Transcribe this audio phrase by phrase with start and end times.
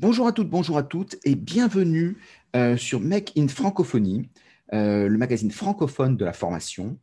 [0.00, 2.16] Bonjour à toutes, bonjour à toutes et bienvenue
[2.56, 4.30] euh, sur Make in Francophonie,
[4.72, 6.96] euh, le magazine francophone de la formation.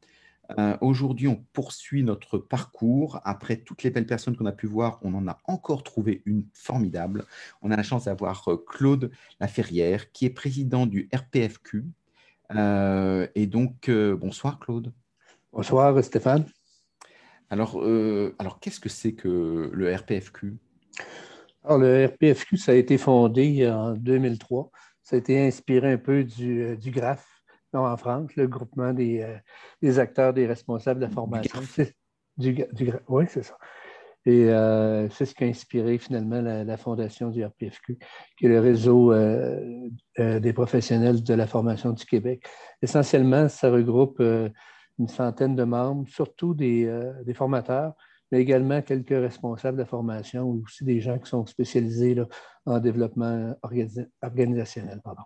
[0.58, 3.22] Euh, aujourd'hui, on poursuit notre parcours.
[3.24, 6.48] Après toutes les belles personnes qu'on a pu voir, on en a encore trouvé une
[6.54, 7.26] formidable.
[7.62, 11.86] On a la chance d'avoir Claude Laferrière, qui est président du RPFQ.
[12.56, 14.92] et donc, bonsoir Claude.
[15.54, 16.46] Bonsoir Stéphane.
[17.52, 17.80] Alors,
[18.40, 20.58] alors qu'est-ce que c'est que le RPFQ
[21.68, 24.72] alors, le RPFQ, ça a été fondé en 2003.
[25.04, 27.26] Ça a été inspiré un peu du, euh, du GRAF
[27.74, 29.36] en France, le groupement des, euh,
[29.82, 31.60] des, acteurs, des responsables de la formation.
[32.38, 32.66] Du,
[33.10, 33.58] oui, c'est ça.
[34.26, 37.98] Et euh, c'est ce qui a inspiré finalement la, fondation du RPFQ,
[38.38, 39.14] qui est le réseau
[40.18, 42.46] des professionnels de la formation du Québec.
[42.82, 46.92] Essentiellement, ça regroupe une centaine de membres, surtout des,
[47.26, 47.94] des formateurs,
[48.32, 52.16] mais également quelques responsables de formation ou aussi des gens qui sont spécialisés
[52.66, 53.56] en développement
[54.22, 55.02] organisationnel.
[55.04, 55.24] Pardon.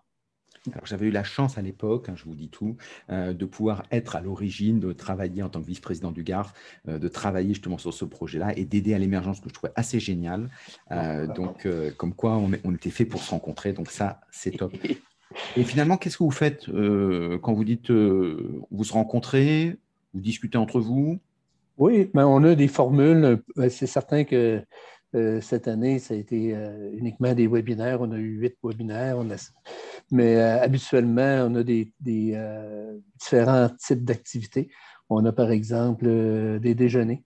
[0.83, 2.77] j'avais eu la chance à l'époque, hein, je vous dis tout,
[3.09, 6.53] euh, de pouvoir être à l'origine, de travailler en tant que vice-président du GARF,
[6.87, 9.99] euh, de travailler justement sur ce projet-là et d'aider à l'émergence que je trouvais assez
[9.99, 10.49] génial.
[10.91, 14.73] Euh, donc, comme quoi on, on, était fait pour se rencontrer, donc ça, c'est top.
[15.55, 19.77] Et finalement, qu'est-ce que vous faites quand vous dites vous se rencontrez,
[20.13, 21.21] vous discutez entre vous?
[21.81, 23.41] Oui, mais on a des formules.
[23.57, 24.63] Euh, c'est certain que
[25.15, 28.01] euh, cette année, ça a été euh, uniquement des webinaires.
[28.01, 29.17] On a eu huit webinaires.
[30.11, 31.91] mais habituellement, on a des,
[33.19, 34.69] différents types d'activités.
[35.09, 36.05] On a par exemple
[36.59, 37.23] des déjeuners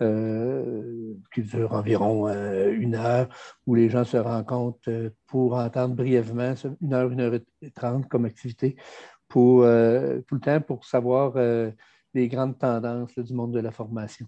[0.00, 3.28] qui durent environ une heure,
[3.66, 8.26] où les gens se rencontrent pour entendre brièvement une heure, une heure et trente comme
[8.26, 8.76] activité,
[9.28, 11.38] pour tout le temps pour savoir
[12.14, 14.26] des grandes tendances du monde de la formation.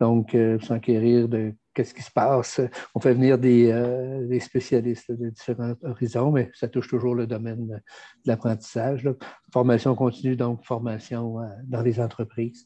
[0.00, 2.60] Donc, euh, s'enquérir de qu'est-ce qui se passe.
[2.94, 7.66] On fait venir des, euh, spécialistes de différents horizons, mais ça touche toujours le domaine
[7.66, 7.76] de
[8.24, 9.08] l'apprentissage.
[9.52, 12.64] Formation continue, donc formation euh, dans les entreprises.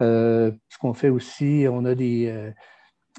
[0.00, 2.52] ce qu'on fait aussi, on a des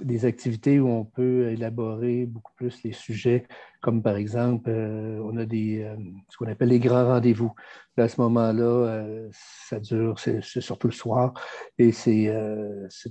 [0.01, 3.45] des activités où on peut élaborer beaucoup plus les sujets,
[3.81, 5.95] comme par exemple, euh, on a des, euh,
[6.29, 7.53] ce qu'on appelle les grands rendez-vous.
[7.97, 11.33] à ce moment-là, euh, ça dure, c'est surtout le soir,
[11.77, 12.29] et c'est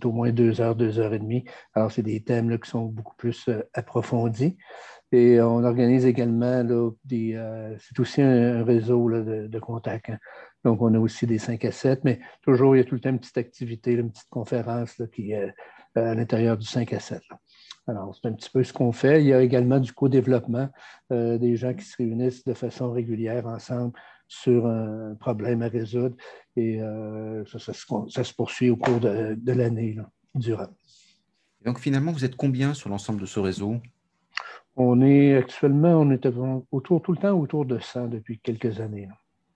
[0.05, 1.45] au moins deux heures, deux heures et demie.
[1.75, 4.57] Alors, c'est des thèmes là, qui sont beaucoup plus approfondis.
[5.13, 7.41] Et on organise également, là, des,
[7.79, 10.11] c'est aussi un, réseau de, contacts.
[10.11, 10.19] Hein.
[10.65, 13.01] Donc, on a aussi des 5 à 7, mais toujours, il y a tout le
[13.01, 15.33] temps une petite activité, une petite conférence qui
[15.95, 17.23] à l'intérieur du 5 à 7.
[17.87, 19.23] Alors, c'est un petit peu ce qu'on fait.
[19.23, 20.71] Il y a également du co-développement,
[21.13, 23.93] euh, des gens qui se réunissent de façon régulière ensemble
[24.27, 26.17] sur un problème à résoudre.
[26.57, 29.99] Et euh, ça, se poursuit au cours de, l'année
[30.35, 30.69] durant.
[31.65, 33.81] Donc, finalement, vous êtes combien sur l'ensemble de ce réseau?
[34.77, 36.27] On est actuellement, on est
[36.73, 39.09] autour, tout le temps autour de 100 depuis quelques années.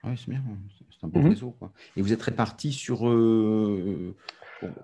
[0.05, 0.43] Oui, c'est bien.
[0.91, 1.29] C'est un bon mm-hmm.
[1.29, 1.57] réseau.
[1.97, 3.05] Et vous êtes répartis sur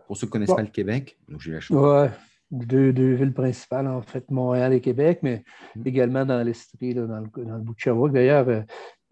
[0.06, 1.76] pour, ceux qui ne connaissent pas le Québec, donc j'ai la chance.
[1.76, 2.08] Oui,
[2.50, 5.44] deux, deux, villes principales, en fait, Montréal et Québec, mais
[5.76, 5.82] mm.
[5.86, 8.12] également dans l'Estrie, dans, le, dans le bout de Sherbrooke.
[8.12, 8.62] D'ailleurs, euh,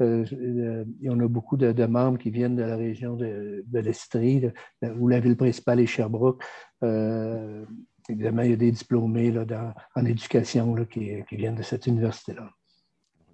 [0.00, 4.50] euh, euh, on a beaucoup de, membres qui viennent de la région de, de l'Estrie,
[4.98, 6.42] où la ville principale est Sherbrooke.
[8.08, 11.86] évidemment, il y a des diplômés là, en éducation là, qui, qui viennent de cette
[11.86, 12.50] université-là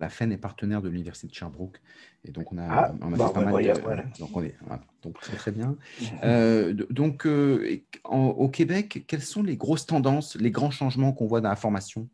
[0.00, 1.80] la FEN est partenaire de l'Université de Sherbrooke.
[2.24, 4.18] Et donc, on a, ah, on a fait pas mal de.
[4.18, 4.54] Donc, on est,
[5.02, 5.76] donc, très, très bien.
[6.24, 11.40] Euh, donc, euh, au Québec, quelles sont les grosses tendances, les grands changements qu'on voit
[11.40, 12.08] dans la formation?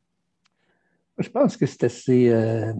[1.18, 2.72] Je pense que c'est assez euh,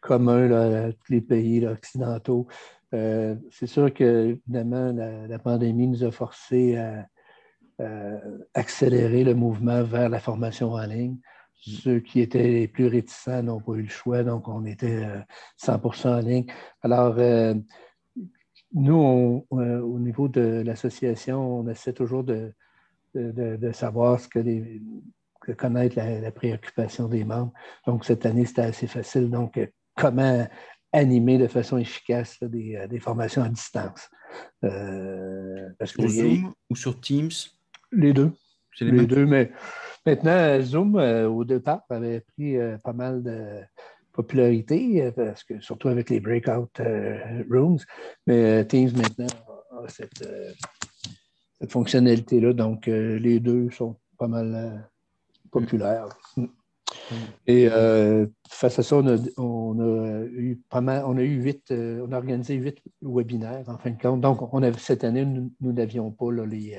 [0.00, 2.48] commun à tous les pays occidentaux.
[2.90, 7.06] c'est sûr que, évidemment, la, pandémie nous a forcé à
[8.54, 11.18] accélérer le mouvement vers la formation en ligne.
[11.64, 15.06] Ceux qui étaient les plus réticents n'ont pas eu le choix, donc on était
[15.62, 16.46] 100% euh, en ligne.
[16.82, 17.54] Alors, euh,
[18.74, 22.52] nous, euh, au niveau de l'association, on essaie toujours de,
[23.72, 24.82] savoir ce que les,
[25.56, 27.52] connaître la, préoccupation des membres.
[27.86, 29.30] Donc, cette année, c'était assez facile.
[29.30, 29.60] Donc,
[29.96, 30.48] comment
[30.92, 34.10] animer de façon efficace des, formations à distance.
[34.60, 37.30] parce que sur Zoom ou sur Teams?
[37.92, 38.32] Les deux.
[38.80, 39.52] Les, deux, mais
[40.06, 43.60] maintenant, Zoom, euh, au départ, avait pris euh, pas mal de
[44.12, 46.80] popularité, euh, parce que, surtout avec les breakout
[47.50, 47.78] rooms.
[48.26, 49.26] Mais Teams, maintenant,
[49.84, 50.26] a cette,
[51.68, 52.52] fonctionnalité-là.
[52.52, 54.88] Donc, les deux sont pas mal
[55.52, 56.08] populaires.
[56.36, 56.46] Mm.
[57.46, 57.68] Et
[58.48, 62.54] face à ça, on a, eu pas mal, on a eu huit, on a organisé
[62.54, 64.20] huit webinaires en fin de compte.
[64.20, 66.76] Donc, on cette année, nous n'avions pas les,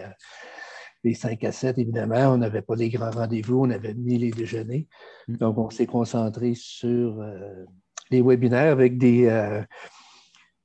[1.04, 4.32] les 5 à 7, évidemment, on n'avait pas les grands rendez-vous, on avait ni les
[4.32, 4.88] déjeuners.
[5.28, 5.38] Mm.
[5.38, 7.66] Donc, on s'est concentré sur euh,
[8.12, 9.64] les webinaires avec des, euh,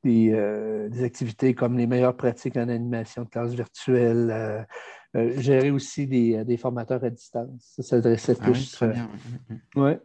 [0.04, 4.66] des, activités comme les meilleures pratiques en animation de classe virtuelle,
[5.14, 7.74] gérer aussi des, formateurs à distance.
[7.76, 8.72] Ça s'adressait ah plus.
[8.72, 9.10] très bien.
[9.76, 10.00] Ouais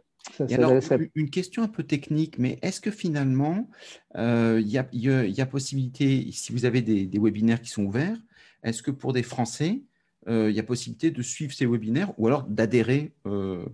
[0.50, 0.72] alors,
[1.14, 3.68] une question un peu technique, mais est-ce que finalement,
[4.16, 8.16] euh, il y, a, possibilité, si vous avez des, webinaires qui sont ouverts,
[8.62, 9.93] est-ce que pour des Français, euh,
[10.26, 13.64] il y a possibilité de suivre ces webinaires ou alors d'adhérer euh?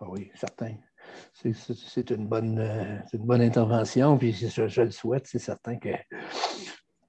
[0.00, 0.74] ah Oui, certain.
[1.32, 2.58] C'est une bonne,
[3.12, 5.90] une bonne intervention, puis je, je le souhaite, c'est certain que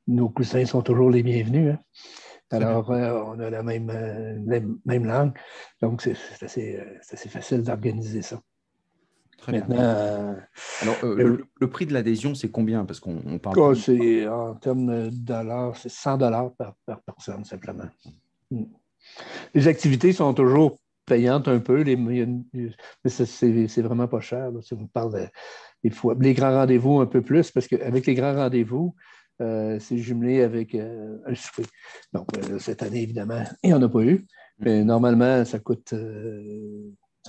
[0.08, 1.74] nos coussins sont toujours les bienvenus.
[1.74, 1.80] Hein.
[2.50, 3.92] Alors, on a la même,
[4.86, 5.34] même, langue.
[5.82, 8.42] Donc, c'est assez, facile d'organiser ça.
[9.38, 9.66] Très bien.
[9.72, 10.36] Euh,
[10.82, 12.86] Alors, euh, le, prix de l'adhésion, c'est combien?
[12.86, 13.60] Parce qu'on parle.
[13.60, 16.76] Oh, c'est en termes de dollars, c'est 100 dollars par,
[17.06, 17.86] personne, simplement.
[18.52, 18.66] Hmm.
[19.54, 22.26] Les activités sont toujours payantes un peu, mais
[23.06, 24.52] c'est vraiment pas cher.
[24.62, 25.30] si on parle
[25.84, 28.96] des fois, les grands rendez-vous un peu plus, parce qu'avec les grands rendez-vous,
[29.42, 31.68] euh, c'est jumelé avec un souper.
[32.12, 32.28] Donc,
[32.60, 34.16] cette année, évidemment, il n'y en a pas eu.
[34.16, 34.26] Hmm.
[34.66, 35.94] Mais normalement, ça coûte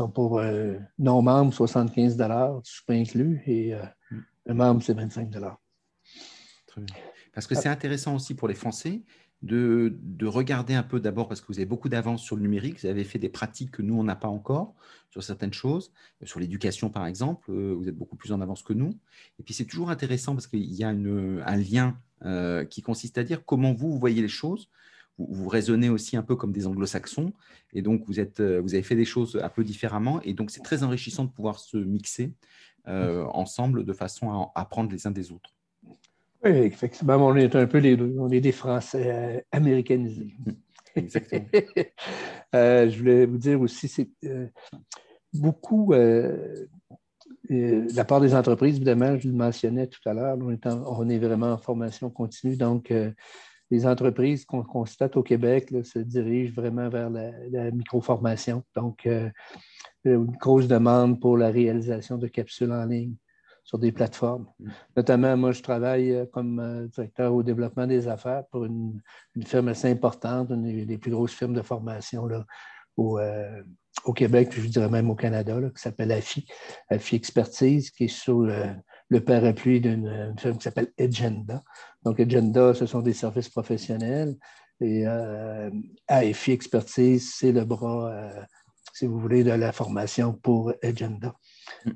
[0.07, 2.17] pour euh, non-membres, 75
[2.63, 3.83] souper inclus, et euh,
[4.47, 6.97] le membre, c'est 25 Très bien.
[7.35, 9.03] Parce que c'est intéressant aussi pour les Français
[9.43, 9.97] de,
[10.27, 13.05] regarder un peu d'abord, parce que vous avez beaucoup d'avance sur le numérique, vous avez
[13.05, 14.75] fait des pratiques que nous, on n'a pas encore
[15.11, 15.93] sur certaines choses,
[16.25, 18.91] sur l'éducation par exemple, euh, vous êtes beaucoup plus en avance que nous.
[19.39, 21.99] Et puis c'est toujours intéressant parce qu'il y a un lien
[22.69, 24.69] qui consiste à dire comment vous, vous voyez les choses
[25.19, 27.33] vous, raisonnez aussi un peu comme des anglo-saxons,
[27.73, 30.51] et donc vous, êtes, euh, vous avez fait des choses un peu différemment, et donc
[30.51, 32.33] c'est très enrichissant de pouvoir se mixer
[32.87, 35.55] euh, ensemble de façon à apprendre les uns des autres.
[36.45, 40.35] Oui, effectivement, on est un peu les deux, on est des Français euh, américanisés.
[40.95, 41.47] Exactement.
[42.53, 44.09] je voulais vous dire aussi, c'est
[45.33, 45.93] beaucoup
[47.51, 51.53] la part des entreprises, évidemment, je le mentionnais tout à l'heure, on, on, est vraiment
[51.53, 52.93] en formation continue, donc
[53.71, 58.63] les entreprises qu'on constate au Québec se dirigent vraiment vers la, microformation.
[58.75, 59.31] Donc, euh,
[60.05, 63.15] une grosse demande pour la réalisation de capsules en ligne
[63.69, 64.47] sur des plateformes.
[64.59, 64.71] Mm.
[64.97, 69.01] Notamment, moi, je travaille euh, comme euh, directeur au développement des affaires pour une,
[69.45, 72.45] firme assez importante, une des plus grosses firmes de formation là,
[72.97, 73.21] au,
[74.05, 76.45] au Québec, puis je dirais même au Canada, qui s'appelle AFI,
[76.89, 78.75] AFI Expertise, qui est sur le,
[79.09, 81.63] le parapluie d'une firme qui s'appelle Agenda.
[82.05, 84.37] Donc, Agenda, ce sont des services professionnels.
[84.81, 85.71] Et euh,
[86.07, 88.43] AFI Expertise, c'est le bras, euh,
[88.93, 91.35] si vous voulez, de la formation pour Agenda.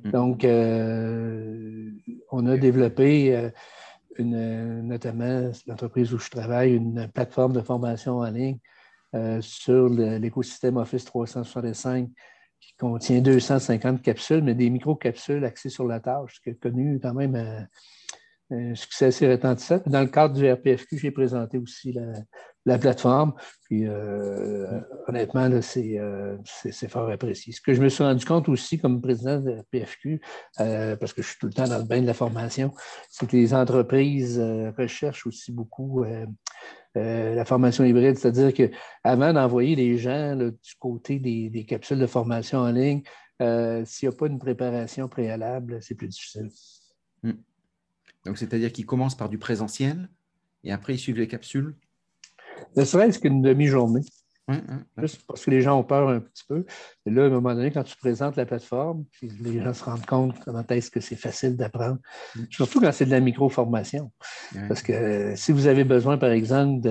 [0.05, 1.90] Donc, euh,
[2.31, 3.50] on a développé, euh,
[4.19, 8.58] une, notamment l'entreprise où je travaille, une plateforme de formation en ligne
[9.40, 12.08] sur l'écosystème Office 365
[12.62, 17.12] qui contient 250 capsules, mais des micro-capsules axées sur la tâche, qui a connu quand
[17.12, 17.37] même
[18.50, 19.81] un, succès assez retentissant.
[19.87, 22.12] Dans le cadre du RPFQ, j'ai présenté aussi la,
[22.64, 23.34] plateforme.
[23.64, 27.52] Puis euh, honnêtement, euh, c'est fort apprécié.
[27.52, 30.20] Ce que je me suis rendu compte aussi comme président du RPFQ,
[30.60, 32.72] euh, parce que je suis tout le temps dans le bain de la formation,
[33.10, 34.38] c'est que les entreprises
[34.76, 36.04] recherchent aussi beaucoup
[36.94, 42.70] la formation hybride, c'est-à-dire qu'avant d'envoyer les gens du côté des, capsules de formation en
[42.70, 43.02] ligne,
[43.40, 46.50] s'il n'y a pas une préparation préalable, c'est plus difficile.
[47.22, 47.32] Hmm.
[48.26, 50.08] Donc, c'est-à-dire qu'ils commencent par du présentiel
[50.64, 51.74] et après ils suivent les capsules?
[52.76, 54.02] Ne serait-ce qu'une demi-journée.
[54.98, 56.64] Juste parce que les gens ont peur un petit peu.
[57.06, 60.04] Et là, à un moment donné, quand tu présentes la plateforme, les gens se rendent
[60.04, 61.98] compte comment est-ce que c'est facile d'apprendre.
[62.34, 62.42] Mm.
[62.50, 64.10] Surtout quand c'est de la micro-formation.
[64.69, 66.88] Parce que euh, si vous avez besoin, par exemple,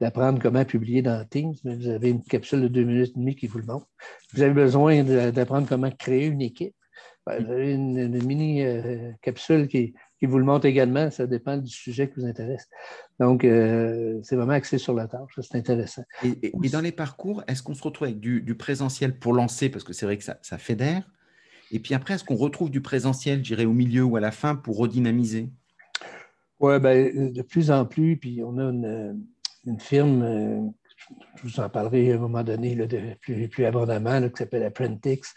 [0.00, 3.46] d'apprendre comment publier dans Teams, vous avez une capsule de deux minutes et demie qui
[3.46, 3.86] vous le montre.
[4.34, 6.74] Vous avez besoin d'apprendre comment créer une équipe.
[7.24, 11.10] Ben, vous avez une, mini euh, capsule qui, qui vous le montre également.
[11.10, 12.68] Ça dépend du sujet qui vous intéresse.
[13.18, 15.32] Donc, euh, c'est vraiment axé sur la tâche.
[15.40, 16.04] C'est intéressant.
[16.22, 19.92] Et, dans les parcours, est-ce qu'on se retrouve avec du, présentiel pour lancer, parce que
[19.92, 21.02] c'est vrai que ça, ça fédère
[21.72, 24.30] Et puis après, est-ce qu'on retrouve du présentiel, je dirais, au milieu ou à la
[24.30, 25.50] fin pour redynamiser?
[26.60, 28.16] Oui, ben, de plus en plus.
[28.16, 30.60] Puis on a une, firme, euh,
[31.34, 35.34] je vous en parlerai à un moment donné de, plus, plus abondamment, qui s'appelle Apprentix,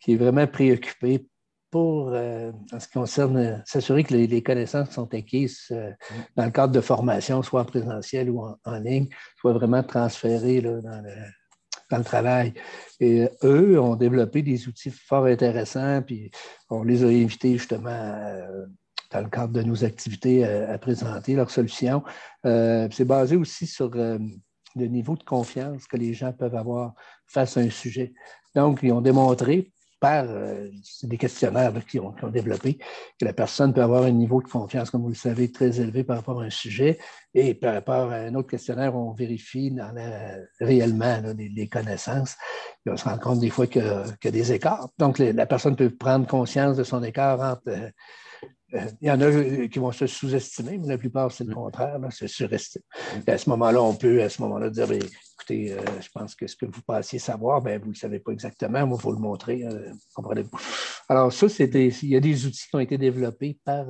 [0.00, 1.26] qui est vraiment préoccupée
[1.74, 5.90] pour, euh, en ce qui concerne, euh, s'assurer que les, connaissances sont acquises euh,
[6.36, 9.08] dans le cadre de formation, soit en présentiel ou en, ligne,
[9.40, 11.02] soient vraiment transférées dans,
[11.98, 12.54] le, travail.
[13.00, 16.30] Et eux ont développé des outils fort intéressants, puis
[16.70, 18.22] on les a invités justement
[19.10, 22.04] dans le cadre de nos activités à, présenter leurs solutions.
[22.44, 26.94] c'est basé aussi sur le niveau de confiance que les gens peuvent avoir
[27.26, 28.14] face à un sujet.
[28.54, 29.72] Donc, ils ont démontré
[30.04, 30.68] par euh,
[31.04, 32.74] des questionnaires qui, ont, développé
[33.18, 36.04] que la personne peut avoir un niveau de confiance, comme vous le savez, très élevé
[36.04, 36.98] par rapport à un sujet.
[37.32, 39.94] Et par rapport à un autre questionnaire, on vérifie dans
[40.60, 42.36] réellement les, connaissances.
[42.84, 44.90] Et on se rend compte des fois qu'il y, a des écarts.
[44.98, 47.88] Donc, la personne peut prendre conscience de son écart entre euh,
[48.74, 51.50] euh, il y en a euh, qui vont se sous-estimer, mais la plupart, c'est le
[51.50, 51.54] mm.
[51.54, 52.84] contraire, c'est surestimer.
[53.16, 53.30] Mm.
[53.30, 55.02] À ce moment-là, on peut, à ce moment-là, dire ben,
[55.34, 58.18] écoutez, euh, je pense que ce que vous pensiez savoir, ben, vous ne le savez
[58.18, 59.64] pas exactement, moi, il faut le montrer.
[60.14, 60.58] comprenez-vous?
[61.08, 61.88] Alors, ça, c'était.
[61.88, 63.86] Il y a des outils qui ont été développés par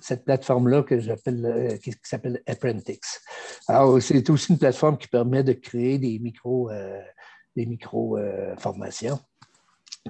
[0.00, 3.20] cette, plateforme-là que j'appelle qui, s'appelle Apprentix.
[3.68, 6.70] Alors, c'est aussi une plateforme qui permet de créer des micro,
[7.54, 9.20] des micro-formations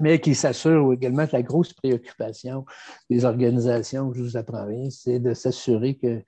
[0.01, 2.65] mais qui s'assure également que la grosse préoccupation
[3.09, 6.23] des organisations je vous apprends c'est de s'assurer que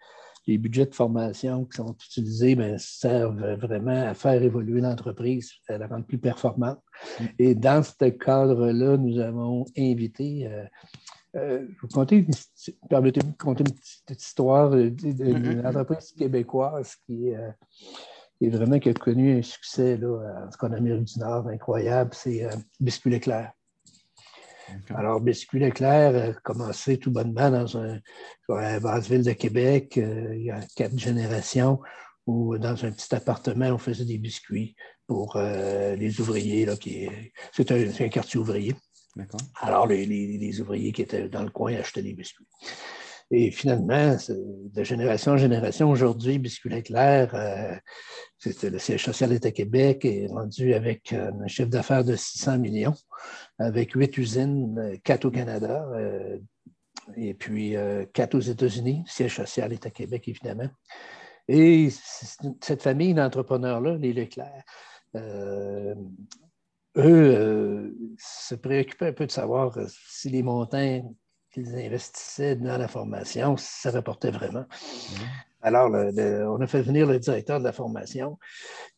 [0.47, 5.77] les budgets de formation qui sont utilisés ben, servent vraiment à faire évoluer l'entreprise, à
[5.77, 6.79] la rendre plus performante.
[7.19, 7.25] Mm.
[7.39, 10.65] Et dans ce cadre-là, nous avons invité, euh,
[11.37, 12.25] euh, je vous conter,
[12.89, 15.67] permettez-moi de conter une petite histoire d'une mm-hmm.
[15.67, 17.51] entreprise québécoise qui est euh,
[18.41, 22.55] est vraiment qui a connu un succès là, en Amérique du Nord incroyable, c'est euh,
[22.79, 23.11] Biscuit
[24.95, 27.99] Alors, Biscuit Leclerc a commencé tout bonnement dans un,
[28.49, 31.79] la basse ville de Québec, euh, il y a quatre générations,
[32.25, 34.75] où dans un petit appartement, on faisait des biscuits
[35.07, 36.67] pour euh, les ouvriers.
[37.51, 38.75] c'est, un, quartier ouvrier.
[39.59, 42.45] Alors, les, les, ouvriers qui étaient dans le coin achetaient des biscuits.
[43.31, 47.75] Et finalement, de génération en génération, aujourd'hui, Biscuit Leclerc, euh,
[48.45, 52.95] le siège social d'État Québec, est rendu avec euh, un chiffre d'affaires de 600 millions,
[53.59, 56.37] avec huit usines, euh, quatre au Canada, euh,
[57.15, 57.75] et puis
[58.13, 60.69] quatre aux États-Unis, siège social État Québec, évidemment.
[61.47, 61.89] Et
[62.61, 64.63] cette famille d'entrepreneurs-là, les Leclerc,
[66.95, 71.15] eux se préoccupaient un peu de savoir si les montants
[71.51, 74.61] qu'ils investissaient dans la formation, ça rapportait vraiment.
[74.61, 75.50] Mmh.
[75.61, 78.39] Alors, on a fait venir le directeur de la formation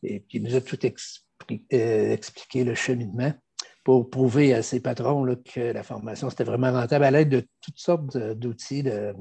[0.02, 3.32] et qui nous a tout euh, expliqué le cheminement
[3.82, 7.78] pour prouver à ses patrons que la formation, c'était vraiment rentable à l'aide de toutes
[7.78, 9.14] sortes d'outils, de,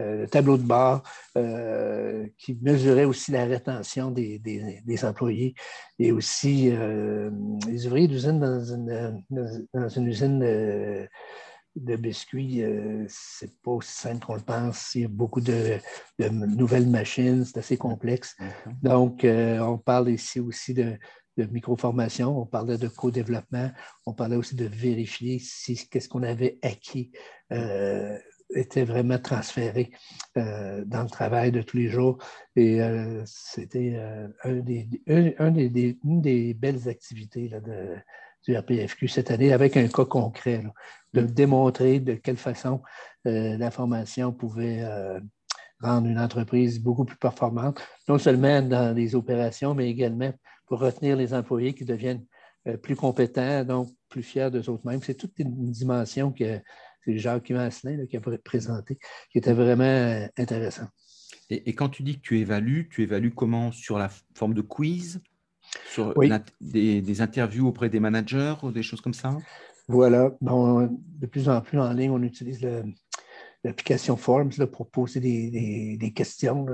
[0.00, 1.04] euh, tableaux de bord
[1.38, 5.54] euh, qui mesuraient aussi la rétention des, employés
[6.00, 6.72] et aussi
[7.68, 9.22] les ouvriers d'usine dans une,
[9.72, 11.08] dans une usine
[11.76, 14.94] de biscuits, euh, c'est pas aussi simple qu'on le pense.
[14.94, 15.78] Il y a beaucoup de,
[16.18, 18.36] nouvelles machines, c'est assez complexe.
[18.82, 20.96] Donc, euh, on parle ici aussi de,
[21.36, 23.70] de micro-formation, on parlait de co-développement,
[24.06, 27.10] on parlait aussi de vérifier si qu'est-ce qu'on avait acquis
[27.52, 28.16] euh,
[28.54, 29.90] était vraiment transféré
[30.36, 32.18] dans le travail de tous les jours.
[32.54, 32.78] Et
[33.24, 33.96] c'était
[34.44, 37.96] un des, un, des, une des belles activités là, de,
[38.44, 40.64] du RPFQ cette année avec un cas concret,
[41.12, 42.82] de démontrer de quelle façon
[43.26, 45.20] euh, la formation pouvait euh,
[45.80, 50.32] rendre une entreprise beaucoup plus performante, non seulement dans les opérations, mais également
[50.66, 52.24] pour retenir les employés qui deviennent
[52.66, 55.02] euh, plus compétents, donc plus fiers d'eux mêmes.
[55.02, 56.60] C'est toute une dimension que
[57.04, 58.98] c'est Jacques Masselin qui a présenté,
[59.30, 60.88] qui était vraiment intéressant.
[61.50, 63.70] Et, et, quand tu dis que tu évalues, tu évalues comment?
[63.70, 65.20] Sur la forme de quiz?
[65.86, 66.14] Sur
[66.60, 69.36] des, interviews auprès des managers ou des choses comme ça?
[69.88, 70.30] Voilà.
[70.40, 72.66] de plus en plus en ligne, on utilise
[73.62, 76.66] l'application Forms pour poser des, questions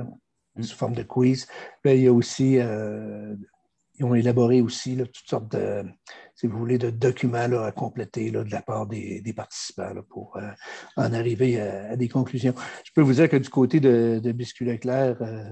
[0.57, 0.63] mm.
[0.63, 1.47] sous forme de quiz.
[1.85, 3.35] il y a aussi, euh,
[3.99, 5.85] ils ont élaboré aussi toutes sortes de,
[6.35, 10.51] si vous voulez, de documents à compléter de la part des, participants pour euh,
[10.97, 12.55] en arriver à, des conclusions.
[12.85, 15.45] Je peux vous dire que du côté de, de Biscuit Leclerc, euh,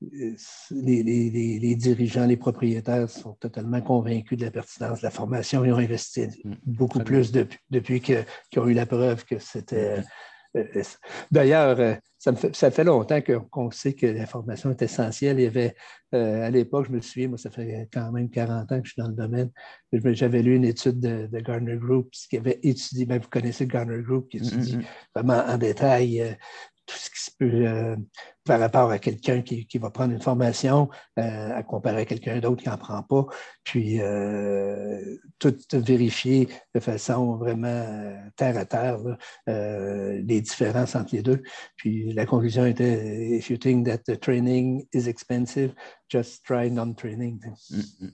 [0.00, 5.64] les, dirigeants, les propriétaires sont totalement convaincus de la pertinence de la formation.
[5.64, 6.54] Ils ont investi mm.
[6.66, 8.24] beaucoup plus depuis qu'ils
[8.56, 9.98] ont eu la preuve que c'était.
[10.56, 10.82] Euh, euh,
[11.30, 15.38] d'ailleurs, euh, ça, ça, fait longtemps qu'on sait que la formation est essentielle.
[15.38, 15.74] Il y avait,
[16.12, 19.02] à l'époque, je me souviens, moi, ça fait quand même 40 ans que je suis
[19.02, 19.50] dans le domaine.
[19.92, 24.28] J'avais lu une étude de, Garner Group qui avait étudié, même vous connaissez Garner Group,
[24.30, 26.36] qui mm, étudie mm, vraiment en détail
[26.88, 27.96] tout ce qui se peut euh,
[28.44, 32.62] par rapport à quelqu'un qui, va prendre une formation euh, à comparer à quelqu'un d'autre
[32.62, 33.26] qui n'en prend pas,
[33.62, 37.84] puis euh, tout vérifier de façon vraiment
[38.36, 38.98] terre à terre
[39.46, 41.42] les différences entre les deux.
[41.76, 45.74] Puis la conclusion était If you think that the training is expensive,
[46.08, 47.40] just try non-training.
[47.70, 48.06] Mm,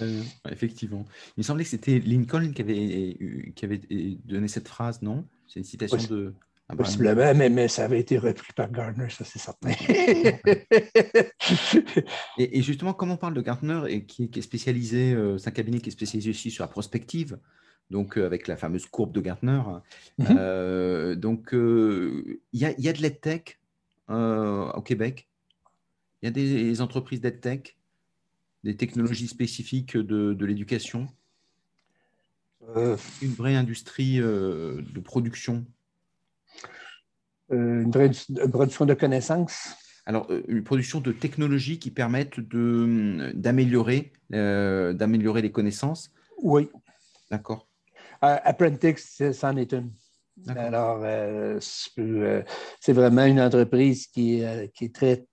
[0.00, 0.22] mm.
[0.52, 1.04] effectivement.
[1.36, 3.80] Il me semblait que c'était Lincoln qui avait, qui avait
[4.24, 5.26] donné cette phrase, non?
[5.48, 6.34] C'est une citation de.
[6.68, 9.70] Ah bah, Possiblement, mais, mais, ça avait été repris par Gardner, ça c'est certain.
[12.38, 15.78] et, justement, comme on parle de Gardner et qui, est spécialisé, euh, c'est un cabinet
[15.78, 17.38] qui est spécialisé aussi sur la prospective,
[17.90, 19.62] donc euh, avec la fameuse courbe de Gartner.
[20.18, 20.26] Mhm.
[20.30, 23.60] Euh, donc, il y, a, y, a de l'EdTech
[24.08, 25.28] au Québec.
[26.22, 27.78] Il y a des entreprises d'EdTech,
[28.64, 31.06] des technologies spécifiques de, de l'éducation.
[32.74, 35.64] Une vraie industrie de production
[37.50, 37.90] une,
[38.50, 39.76] production de connaissances
[40.06, 46.12] alors, euh, une production de technologies qui permettent d'améliorer euh, d'améliorer les connaissances?
[46.40, 46.70] Oui.
[47.30, 47.68] D'accord.
[48.22, 49.90] Apprentice, c'en est une.
[50.48, 51.04] Alors,
[51.60, 54.42] c'est vraiment une entreprise qui,
[54.74, 55.26] qui est très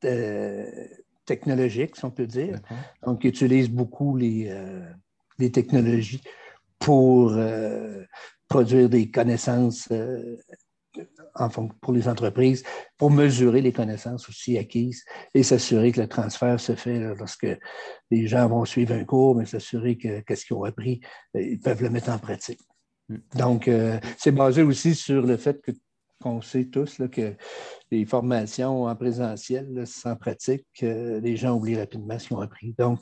[1.26, 2.60] technologique, si on peut dire.
[3.06, 4.52] Donc, qui utilise beaucoup les,
[5.40, 6.22] les technologies
[6.80, 7.38] pour
[8.48, 9.90] produire des connaissances
[11.82, 12.64] pour les entreprises,
[12.98, 17.48] pour mesurer les connaissances aussi acquises et s'assurer que le transfert se fait lorsque
[18.12, 21.02] les gens vont suivre un cours, mais s'assurer que qu'est-ce qu'ils ont appris,
[21.36, 22.62] euh, ils peuvent le mettre en pratique.
[23.10, 23.18] Mm.
[23.36, 25.62] Donc, euh, c'est basé aussi sur le fait
[26.24, 27.36] qu'on sait tous là, que
[27.94, 32.74] les formations en présentiel, sans pratique, euh, les gens oublient rapidement ce qu'ils ont appris.
[32.78, 33.00] Donc,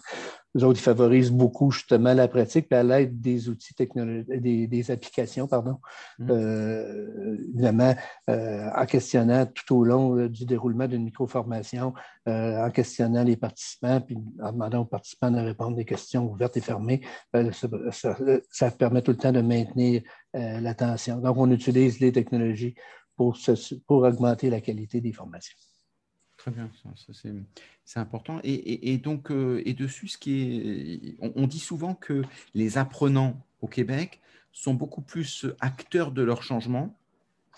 [0.53, 5.47] les autres, ils favorisent beaucoup justement la pratique, à l'aide des outils technologiques, des, applications,
[5.47, 5.77] pardon,
[6.19, 6.27] mmh.
[6.29, 7.95] euh, évidemment,
[8.29, 11.93] euh, en questionnant tout au long du déroulement d'une micro-formation,
[12.27, 16.61] en questionnant les participants, puis en demandant aux participants de répondre des questions ouvertes et
[16.61, 17.01] fermées,
[17.31, 20.01] ça, permet tout le temps de maintenir
[20.33, 21.19] l'attention.
[21.19, 22.75] Donc, on utilise les technologies
[23.15, 23.37] pour,
[23.87, 25.57] pour augmenter la qualité des formations.
[26.41, 27.13] Très bien, ça,
[27.85, 28.39] c'est important.
[28.43, 32.23] Et, donc, euh, et dessus, ce qui est, on, dit souvent que
[32.55, 34.21] les apprenants au Québec
[34.51, 36.97] sont beaucoup plus acteurs de leur changement,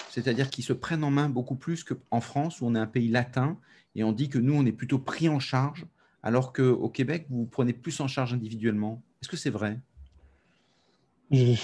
[0.09, 3.07] c'est-à-dire qu'ils se prennent en main beaucoup plus qu'en France, où on est un pays
[3.07, 3.57] latin,
[3.95, 5.85] et on dit que nous, on est plutôt pris en charge,
[6.21, 9.01] alors qu'au Québec, vous, vous prenez plus en charge individuellement.
[9.21, 9.79] Est-ce que c'est vrai?
[11.31, 11.55] Je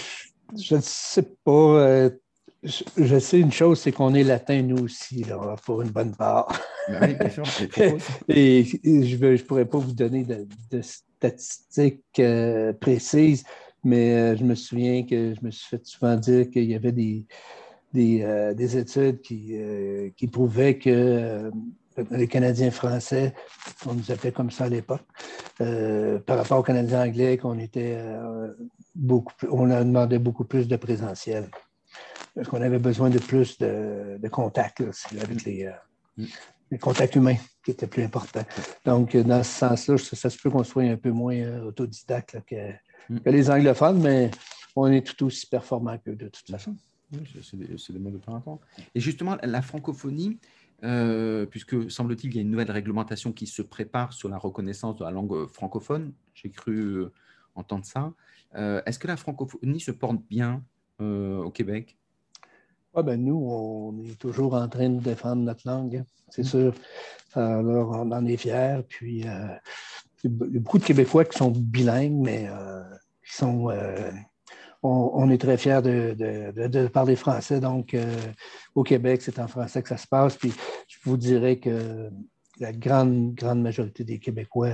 [0.54, 1.52] ne sais pas.
[1.52, 2.10] Euh,
[2.64, 6.52] je sais une chose, c'est qu'on est latin, nous aussi, là, pour une bonne part.
[6.90, 7.18] Ben
[8.28, 13.46] et, je ne pourrais pas vous donner de, statistiques euh, précises,
[13.84, 16.92] mais euh, je me souviens que je me suis fait souvent dire qu'il y avait
[16.92, 17.26] des,
[17.94, 19.56] des, études qui,
[20.18, 21.50] qui, prouvaient que
[22.12, 23.34] les Canadiens français,
[23.86, 25.08] on nous appelait comme ça à l'époque,
[25.58, 27.98] par rapport aux Canadiens anglais, qu'on était
[29.00, 31.50] beaucoup on a demandé beaucoup plus de présentiel
[32.36, 34.82] parce qu'on avait besoin de plus de, de contacts
[35.12, 35.72] avec les, euh,
[36.18, 36.26] mm.
[36.72, 38.46] les, contacts humains qui étaient plus importants.
[38.86, 42.36] Donc, dans ce sens-là, ça, se peut qu'on soit un peu moins euh, autodidacte
[43.10, 43.20] mm.
[43.20, 44.32] que, les anglophones, mais
[44.76, 46.76] on est tout aussi performant qu'eux de toute façon.
[47.42, 48.62] c'est des, mots de temps
[48.96, 50.40] Et justement, la francophonie,
[50.84, 54.96] euh, puisque semble-t-il, il y a une nouvelle réglementation qui se prépare sur la reconnaissance
[54.96, 57.04] de la langue francophone, j'ai cru
[57.56, 58.14] entendre ça.
[58.56, 60.64] Est-ce que la francophonie se porte bien
[61.00, 62.00] au Québec?
[62.96, 66.06] Ah ben nous, on est toujours en train de défendre notre langue, hein.
[66.30, 66.46] c'est mm.
[66.46, 66.74] sûr.
[67.34, 68.80] Alors, on en est fiers.
[68.88, 69.56] Puis, euh,
[70.24, 72.84] il y a beaucoup de Québécois qui sont bilingues, mais euh,
[73.26, 73.70] qui sont.
[73.70, 74.12] Euh,
[74.82, 77.60] on, est très fiers de, parler français.
[77.60, 77.96] Donc,
[78.76, 80.38] au Québec, c'est en français que ça se passe.
[80.38, 80.54] Puis,
[80.88, 82.10] je vous dirais que
[82.60, 84.72] la grande, grande majorité des Québécois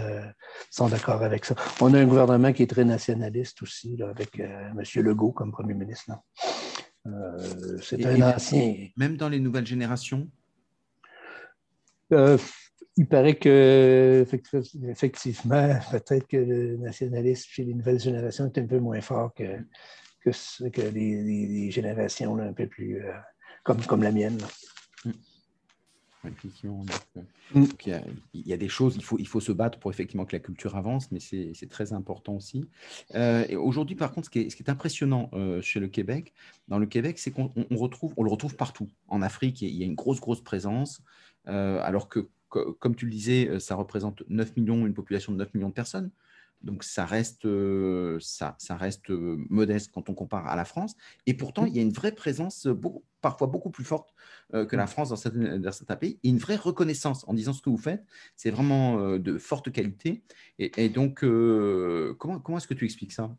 [0.72, 1.56] sont d'accord avec ça.
[1.82, 4.82] On a un gouvernement qui est très nationaliste aussi, avec M.
[4.96, 6.12] Legault comme premier ministre.
[7.08, 8.88] Euh, c'est un ancien.
[8.98, 10.30] Même dans les nouvelles générations?
[12.14, 12.38] Euh,
[12.98, 14.26] Il paraît que,
[14.90, 19.60] effectivement, peut-être que le nationalisme chez les nouvelles générations est un peu moins fort que,
[20.24, 23.04] que, les, générations un peu plus.
[23.04, 23.12] Euh,
[23.64, 24.38] comme, comme la mienne.
[26.26, 27.22] Euh,
[27.54, 27.66] mm.
[28.34, 30.40] il, y a, des choses, il faut, il faut se battre pour effectivement que la
[30.40, 32.68] culture avance, mais c'est très important aussi.
[33.16, 36.34] Euh, Aujourd'hui, par contre, ce qui est, ce qui est impressionnant euh, chez le Québec,
[36.68, 38.90] dans le Québec, c'est qu'on retrouve, on le retrouve partout.
[39.08, 41.02] En Afrique, il y a une grosse, grosse présence,
[41.48, 45.54] euh, alors que, comme tu le disais, ça représente 9 millions, une population de 9
[45.54, 46.10] millions de personnes.
[46.62, 50.96] Donc ça reste, euh, ça, ça reste euh, modeste quand on compare à la France.
[51.28, 51.68] Et pourtant, mmh.
[51.68, 54.14] il y a une vraie présence, beaucoup, parfois beaucoup plus forte
[54.54, 54.88] euh, que la mmh.
[54.88, 57.78] France dans certains, dans certains, pays, et une vraie reconnaissance en disant ce que vous
[57.78, 58.04] faites,
[58.36, 60.24] c'est vraiment de forte qualité.
[60.60, 63.36] Et, et donc, comment, comment est-ce que tu expliques ça?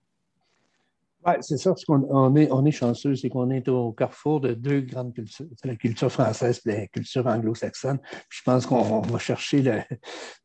[1.40, 4.80] C'est ça, parce qu'on est, on est chanceux, c'est qu'on est au carrefour de deux
[4.80, 7.98] grandes cultures, la culture française et la culture anglo-saxonne.
[8.28, 9.80] Je pense qu'on va chercher, le,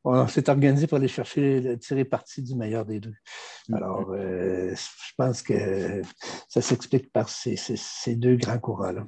[0.03, 3.13] on s'est organisé pour aller chercher, tirer parti du meilleur des deux.
[3.69, 3.75] Mm-hmm.
[3.75, 6.01] Alors, euh, je pense que
[6.47, 9.05] ça s'explique par ces, ces, deux grands courants-là.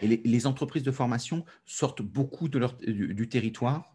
[0.00, 3.94] Et les, entreprises de formation sortent beaucoup de leur, du, territoire?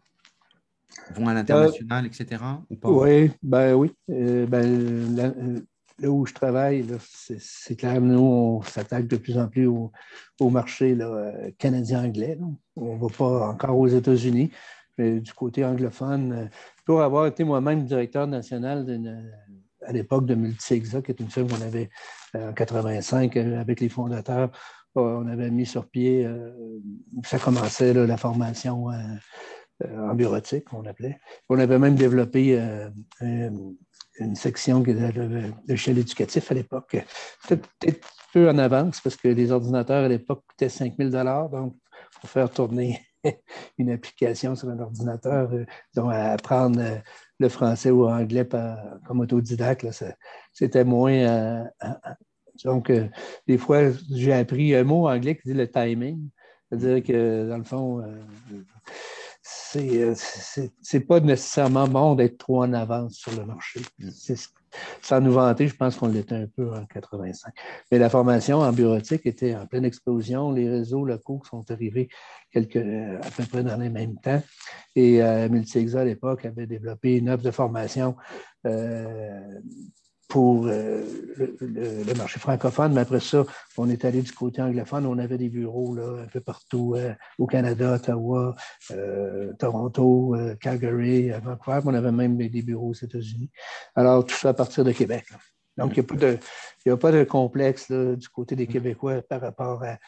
[1.14, 2.42] Vont à l'international, etc.
[2.70, 2.90] Ou pas?
[2.90, 3.92] Oui, ben oui.
[4.06, 5.64] ben,
[5.98, 6.84] là où je travaille,
[7.38, 9.90] c'est clair, nous, on s'attaque de plus en plus au,
[10.50, 10.96] marché
[11.58, 12.38] canadien-anglais.
[12.76, 14.50] On ne va pas encore aux États-Unis,
[14.98, 16.46] mais du côté anglophone, euh,
[16.84, 18.86] pour avoir été moi-même directeur national
[19.82, 21.90] à l'époque de Multisexa, qui est une firme qu'on avait
[22.36, 24.50] euh, en 85 euh, avec les fondateurs,
[24.96, 26.24] on avait mis sur pied,
[27.24, 28.90] ça commençait la formation
[29.82, 31.18] en bureautique, on l'appelait.
[31.48, 32.56] On avait même développé
[34.18, 36.96] une section de, l'échelle éducatif à l'époque.
[37.48, 41.76] Peut-être peu en avance parce que les ordinateurs à l'époque coûtaient 5 000 Donc,
[42.20, 43.00] pour faire tourner
[43.78, 46.98] une application sur un ordinateur, euh, apprendre euh,
[47.38, 48.46] le français ou l'anglais
[49.06, 49.86] comme autodidacte,
[50.52, 51.12] c'était moins.
[51.12, 51.64] Euh,
[52.64, 52.92] donc,
[53.46, 56.28] des fois, j'ai appris un mot anglais qui dit le timing.
[56.68, 58.02] C'est-à-dire que, dans le fond,
[59.46, 63.80] c'est n'est pas nécessairement bon d'être trop en avance sur le marché.
[63.98, 64.08] Mm.
[65.02, 67.52] Sans nous vanter, je pense qu'on l'était un peu en 85.
[67.92, 70.50] Mais la formation en bureautique était en pleine explosion.
[70.50, 72.08] Les réseaux locaux sont arrivés
[72.50, 74.42] quelques, à peu près dans les mêmes temps.
[74.96, 78.16] Et euh, Multixa, à l'époque, avait développé une offre de formation
[78.66, 79.60] euh,
[80.34, 81.04] pour euh,
[81.60, 83.44] le, marché francophone, mais après ça,
[83.78, 85.06] on est allé du côté anglophone.
[85.06, 88.56] On avait des bureaux là, un peu partout euh, au Canada, Ottawa,
[88.90, 91.78] euh, Toronto, Calgary, Vancouver.
[91.84, 93.48] On avait même des bureaux aux États-Unis.
[93.94, 95.24] Alors, tout ça à partir de Québec.
[95.76, 96.04] Donc, il
[96.84, 99.98] n'y a, pas de complexe du côté des Québécois par rapport à,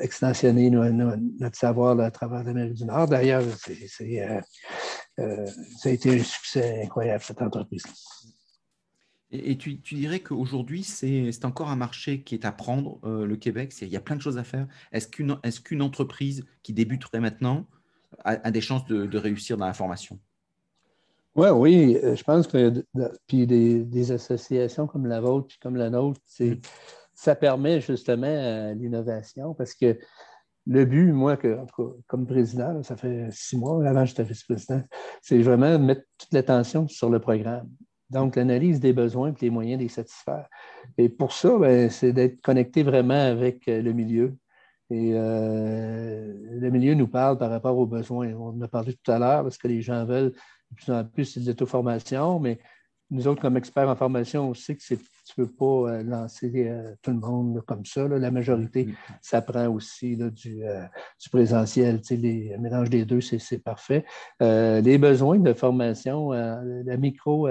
[0.00, 3.08] extensionner notre savoir à travers l'Amérique du Nord.
[3.08, 4.04] D'ailleurs, ça
[5.18, 7.84] a été un succès incroyable, cette entreprise.
[9.34, 13.74] Et, tu, dirais qu'aujourd'hui, c'est encore un marché qui est à prendre, euh, le Québec.
[13.82, 14.68] Il y a plein de choses à faire.
[14.92, 17.66] Est-ce qu'une est entreprise qui débuterait maintenant
[18.24, 20.18] a, des chances de, réussir dans la formation?
[21.34, 22.84] Ouais, Oui, euh, je pense que
[23.26, 26.52] puis des, associations comme la vôtre puis comme la nôtre, mm.
[27.12, 29.98] ça permet justement l'innovation parce que
[30.66, 31.58] le but, moi, que,
[32.06, 34.82] comme président, ça fait six mois avant que j'étais vice-président,
[35.20, 37.68] c'est vraiment de mettre toute l'attention sur le programme.
[38.10, 40.48] Donc, l'analyse des besoins et les moyens de les satisfaire.
[40.98, 44.36] Et pour ça, ben, c'est d'être connecté vraiment avec euh, le milieu.
[44.90, 48.32] Et euh, le milieu nous parle par rapport aux besoins.
[48.34, 51.04] On en a parlé tout à l'heure parce que les gens veulent de plus en
[51.04, 52.58] plus de l'auto-formation, mais
[53.10, 56.70] nous autres, comme experts en formation, on sait que tu ne peux pas euh, lancer
[57.02, 58.06] tout le monde comme ça.
[58.06, 58.94] La majorité, mm-hmm.
[59.22, 60.62] ça prend aussi du,
[61.32, 62.02] présentiel.
[62.10, 64.04] les mélange des deux, c'est parfait.
[64.40, 67.48] les besoins de formation, la micro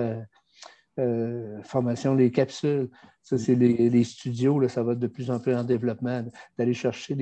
[1.00, 2.90] euh, formation, les capsules.
[3.24, 6.24] Ça, c'est les, studios, là, ça va de plus en plus en développement,
[6.58, 7.16] d'aller chercher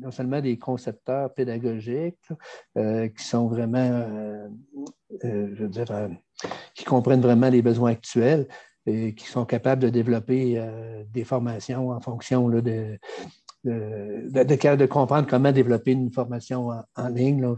[0.00, 2.28] non seulement des concepteurs pédagogiques
[2.78, 4.48] euh, qui sont vraiment, euh,
[5.22, 6.08] je veux dire,
[6.74, 8.46] qui comprennent vraiment les besoins actuels
[8.86, 10.64] et qui sont capables de développer
[11.12, 12.60] des formations en fonction de,
[13.64, 17.42] de, de, comprendre comment développer une formation en, ligne.
[17.42, 17.56] Là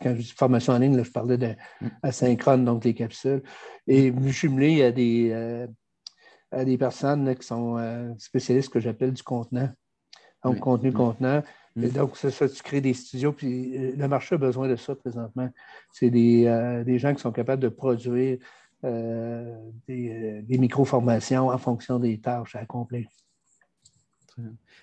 [0.00, 2.64] quand je dis formation en ligne, je parlais d'asynchrone, mm.
[2.64, 3.42] donc les capsules.
[3.86, 5.66] Et jumelé à des, euh,
[6.52, 9.70] à des personnes qui sont euh, spécialistes que j'appelle du contenant.
[10.44, 10.94] Donc, contenu, mm.
[10.94, 11.42] contenant.
[11.74, 11.84] Mm.
[11.84, 13.32] Et donc, c'est ça, tu crées des studios.
[13.32, 15.50] Puis euh, le marché a besoin de ça présentement.
[15.92, 18.38] C'est des, des, gens qui sont capables de produire
[18.82, 23.08] des, des micro-formations en fonction des tâches à accomplir.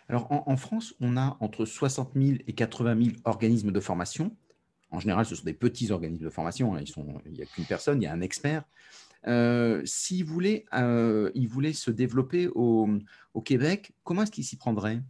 [0.10, 4.36] Alors, en, en, France, on a entre 60 000 et 80 000 organismes de formation.
[4.95, 6.75] En général, ce sont des petits organismes de formation.
[6.75, 6.81] Hein.
[7.25, 8.63] il n'y a qu'une personne, il y a un expert.
[9.27, 11.31] Euh, S'il voulait, euh,
[11.73, 12.88] se développer au,
[13.43, 15.01] Québec, comment est-ce qu'il s'y prendrait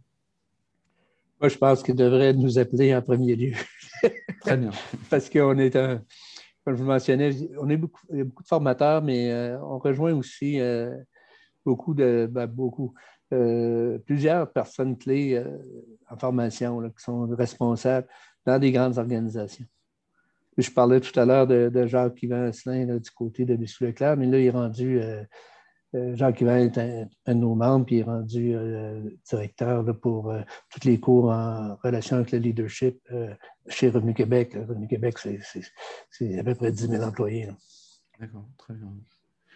[1.40, 3.52] Moi, je pense qu'il devrait nous appeler en premier lieu.
[4.40, 4.70] Très bien.
[5.08, 6.02] Parce qu'on est un,
[6.64, 9.60] comme je vous mentionnais, on est beaucoup, il y a beaucoup de formateurs, mais euh,
[9.62, 10.96] on rejoint aussi euh,
[11.64, 12.94] beaucoup de ben, beaucoup.
[14.06, 15.42] plusieurs personnes clés
[16.08, 18.08] en formation qui sont responsables
[18.46, 19.66] dans des grandes organisations.
[20.56, 23.64] Je parlais tout à l'heure de, Jacques-Yvan Asselin du côté de M.
[23.80, 25.22] Leclerc, mais là, il est rendu, euh,
[25.94, 30.34] euh, Jacques-Yvan est un, de nos membres, puis il est rendu euh, directeur pour
[30.70, 32.98] tous les cours en relation avec le leadership
[33.68, 34.54] chez Revenu Québec.
[34.54, 35.18] Revenu Québec,
[36.10, 37.48] c'est à peu près 10 000 employés.
[38.18, 38.86] D'accord, très bien.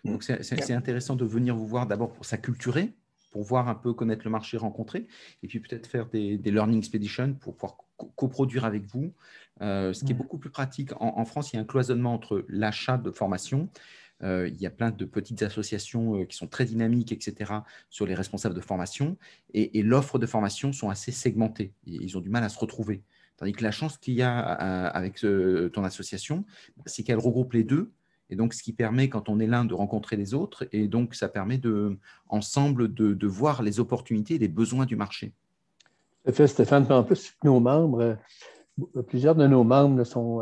[0.04, 0.12] Mm.
[0.12, 2.92] Donc, c'est intéressant de venir vous voir d'abord pour s'acculturer,
[3.30, 5.06] pour voir un peu connaître le marché rencontré,
[5.42, 7.78] et puis peut-être faire des, des learning expeditions pour pouvoir
[8.16, 9.12] coproduire avec vous,
[9.62, 10.90] euh, ce qui est beaucoup plus pratique.
[11.00, 13.68] En, France, il y a un cloisonnement entre l'achat de formation
[14.22, 17.52] il y a plein de petites associations qui sont très dynamiques, etc.,
[17.88, 19.16] sur les responsables de formation.
[19.54, 21.72] Et, l'offre de formation sont assez segmentées.
[21.86, 23.02] Ils ont du mal à se retrouver.
[23.38, 25.24] Tandis que la chance qu'il y a avec
[25.72, 26.44] ton association,
[26.84, 27.92] c'est qu'elle regroupe les deux.
[28.30, 30.68] Et donc, ce qui permet, quand on est l'un, de rencontrer les autres.
[30.72, 34.96] Et donc, ça permet de, ensemble de, de voir les opportunités et les besoins du
[34.96, 35.32] marché.
[36.32, 36.86] Fait, Stéphane.
[36.90, 38.16] En plus, nos membres,
[39.08, 40.40] plusieurs de nos membres sont,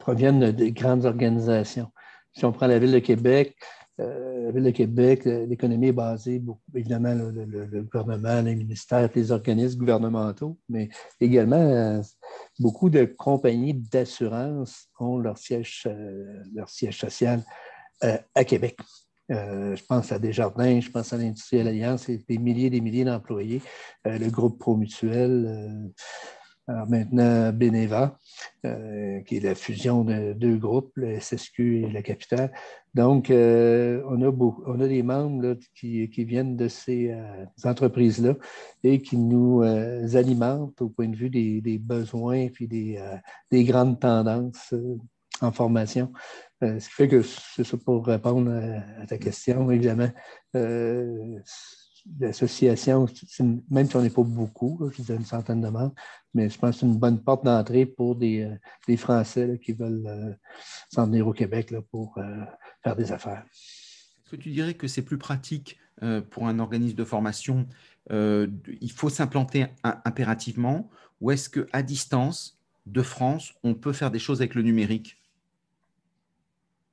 [0.00, 1.90] proviennent de grandes organisations.
[2.34, 3.56] Si on prend la Ville de Québec,
[4.00, 6.42] euh, la Ville de Québec, l'économie est basée,
[6.74, 10.88] évidemment, le, gouvernement, les ministères, les organismes gouvernementaux, mais
[11.20, 12.00] également euh,
[12.58, 15.38] beaucoup de compagnies d'assurance ont euh, leur
[16.68, 17.44] siège social
[18.34, 18.76] à Québec.
[19.32, 23.04] Je pense à Desjardins, je pense à l'Industrielle Alliance, c'est des milliers et des milliers
[23.04, 23.62] d'employés.
[24.04, 25.92] le groupe Promutuel,
[26.68, 28.18] alors maintenant, Beneva,
[28.64, 32.52] euh, qui est la fusion de deux groupes, le SSQ et la Capitale.
[32.94, 38.36] Donc, euh, on, a on a des membres qui, viennent de ces euh, entreprises-là
[38.84, 43.02] et qui nous alimentent au point de vue des, besoins et des,
[43.50, 44.72] des, grandes tendances
[45.40, 46.12] en formation.
[46.62, 48.50] Ce qui fait que c'est ça pour répondre
[49.00, 50.10] à, ta question, évidemment
[52.20, 53.06] l'association,
[53.70, 55.94] même si on n'est pas beaucoup, je disais une centaine de membres,
[56.34, 58.42] mais je pense que c'est une bonne porte d'entrée pour des,
[58.88, 60.32] euh, Français qui veulent euh,
[60.92, 62.44] s'en venir au Québec pour euh,
[62.82, 63.44] faire des affaires.
[63.52, 65.78] Est-ce que tu dirais que c'est plus pratique
[66.30, 67.68] pour un organisme de formation
[68.10, 74.40] Il faut s'implanter impérativement ou est-ce qu'à distance de France, on peut faire des choses
[74.40, 75.21] avec le numérique?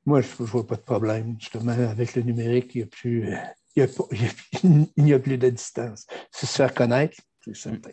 [0.09, 1.35] Moi, je ne vois pas de problème.
[1.39, 3.37] Justement, avec le numérique, il n'y a plus
[3.75, 3.83] il
[5.13, 6.07] a, plus de distance.
[6.31, 7.91] C'est se faire connaître, c'est certain.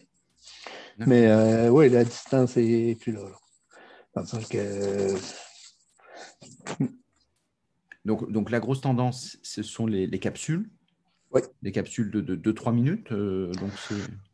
[0.98, 3.20] Mais euh, oui, la distance n'est plus là.
[8.04, 10.70] Donc, donc, la grosse tendance, ce sont les, capsules.
[11.32, 11.42] Oui.
[11.60, 13.12] Des capsules de 2-3 minutes.
[13.12, 13.72] Euh, donc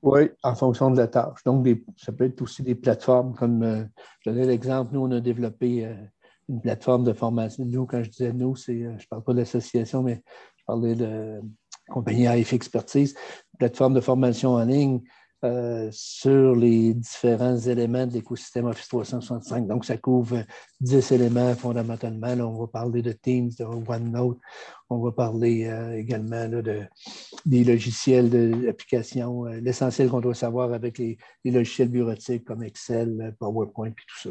[0.03, 1.43] oui, en fonction de la tâche.
[1.45, 1.67] Donc,
[1.97, 3.85] ça peut être aussi des plateformes comme, euh,
[4.21, 5.93] je donnais l'exemple, nous, on a développé
[6.53, 7.65] une plateforme de formation.
[7.65, 10.23] Nous, quand je disais nous, c'est, je ne parle pas de l'association, mais
[10.59, 11.41] je parlais de
[11.89, 13.15] compagnie AF Expertise,
[13.59, 15.01] plateforme de formation en ligne
[15.45, 19.67] euh, sur les différents éléments de l'écosystème Office 365.
[19.67, 20.45] Donc, ça couvre
[20.81, 22.29] 10 éléments fondamentalement.
[22.29, 24.39] on va parler de Teams, de OneNote.
[24.89, 26.83] On va parler euh, également de,
[27.45, 33.89] des logiciels d'application, euh, l'essentiel qu'on doit savoir avec les, logiciels bureautiques comme Excel, PowerPoint
[33.89, 34.31] et tout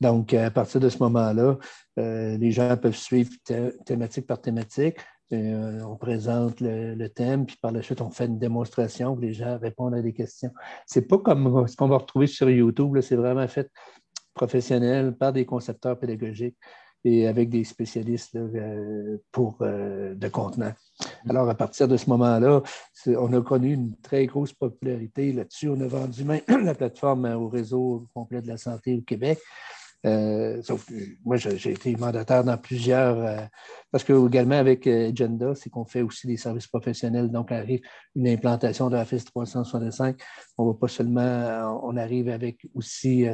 [0.00, 1.58] Donc, à partir de ce moment-là,
[1.96, 3.32] les gens peuvent suivre
[3.84, 4.96] thématique par thématique.
[5.32, 9.34] Euh, on présente le, thème, puis par la suite, on fait une démonstration où les
[9.34, 10.50] gens répondent à des questions.
[10.86, 13.70] Ce n'est pas comme ce qu'on va retrouver sur YouTube, c'est vraiment fait
[14.34, 16.56] professionnel par des concepteurs pédagogiques
[17.04, 20.72] et avec des spécialistes euh, pour euh, de contenant.
[21.24, 21.30] Mm.
[21.30, 22.62] Alors, à partir de ce moment-là,
[23.06, 25.68] on a connu une très grosse popularité là-dessus.
[25.68, 29.38] On a vendu même la plateforme au réseau complet de la santé au Québec.
[30.08, 30.94] Euh, sauf que
[31.24, 33.40] moi, j'ai été mandataire dans plusieurs, euh,
[33.90, 37.30] parce que également avec euh, Agenda, c'est qu'on fait aussi des services professionnels.
[37.30, 37.80] Donc, arrive
[38.14, 40.18] une implantation de Office 365.
[40.56, 43.26] On va pas seulement, on arrive avec aussi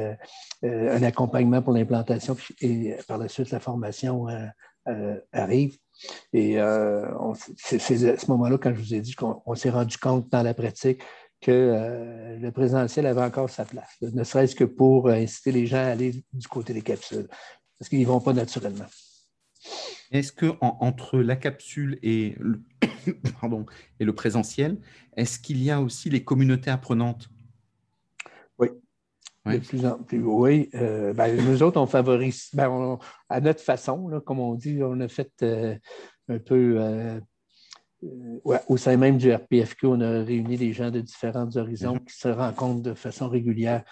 [0.63, 4.27] un accompagnement pour l'implantation et par la suite, la formation
[5.31, 5.77] arrive.
[6.33, 6.57] Et
[7.57, 10.53] c'est à ce moment-là, quand je vous ai dit qu'on s'est rendu compte dans la
[10.53, 11.01] pratique
[11.45, 15.77] que euh, le présentiel avait encore sa place, ne serait-ce que pour inciter les gens
[15.77, 17.27] à aller du côté des capsules,
[17.77, 18.87] parce qu'ils ne vont pas naturellement.
[20.11, 22.63] Est-ce que entre la capsule et le,
[23.39, 23.67] pardon,
[23.99, 24.79] et le présentiel,
[25.15, 27.29] est-ce qu'il y a aussi les communautés apprenantes?
[28.57, 28.69] Oui.
[29.45, 30.71] De plus en plus, oui.
[30.73, 32.97] Euh, ben, nous autres, on favorise, ben,
[33.29, 35.75] à notre façon, comme on dit, on a fait euh,
[36.27, 37.21] un peu
[38.03, 42.15] euh, au sein même du RPFQ, on a réuni des gens de différents horizons qui
[42.15, 43.83] se rencontrent de façon régulière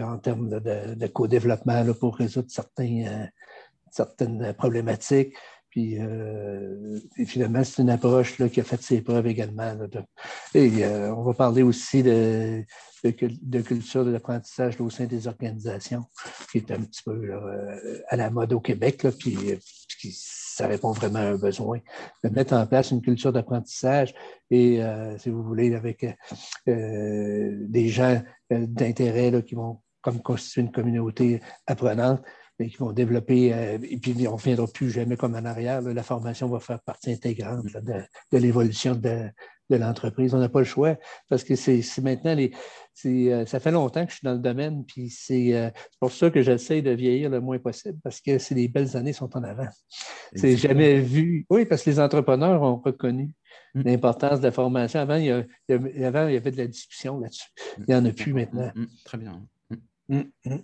[0.00, 2.48] en termes de, co-développement pour résoudre
[2.80, 3.26] euh,
[3.90, 5.34] certaines problématiques.
[5.68, 9.74] Puis euh, finalement, c'est une approche qui a fait ses preuves également.
[10.54, 12.62] et on va parler aussi de,
[13.02, 16.04] culture de l'apprentissage au sein des organisations,
[16.50, 17.32] qui est un petit peu
[18.08, 19.36] à la mode au Québec, puis
[19.98, 20.12] qui
[20.62, 21.80] ça répond vraiment à un besoin,
[22.22, 24.14] de mettre en place une culture d'apprentissage
[24.48, 26.06] et, euh, si vous voulez, avec
[26.68, 28.22] euh, des gens
[28.52, 32.22] euh, d'intérêt qui vont comme constituer une communauté apprenante,
[32.58, 33.46] mais qui vont développer,
[33.82, 35.80] et puis on ne reviendra plus jamais comme en arrière.
[35.80, 39.28] la formation va faire partie intégrante de, l'évolution de,
[39.72, 40.34] de l'entreprise.
[40.34, 40.96] On n'a pas le choix
[41.28, 42.52] parce que c'est maintenant les.
[43.06, 46.42] Euh, ça fait longtemps que je suis dans le domaine, puis c'est pour ça que
[46.42, 49.68] j'essaie de vieillir le moins possible parce que c'est les belles années sont en avant.
[50.34, 51.46] C'est jamais vu.
[51.50, 53.34] Oui, parce que les entrepreneurs ont reconnu
[53.74, 53.82] mm.
[53.82, 55.00] l'importance de la formation.
[55.00, 57.48] Avant il, y avant, il y avait de la discussion là-dessus.
[57.78, 58.14] Il n'y en a mm.
[58.14, 58.70] plus maintenant.
[58.74, 58.86] Mm.
[59.04, 59.42] Très bien.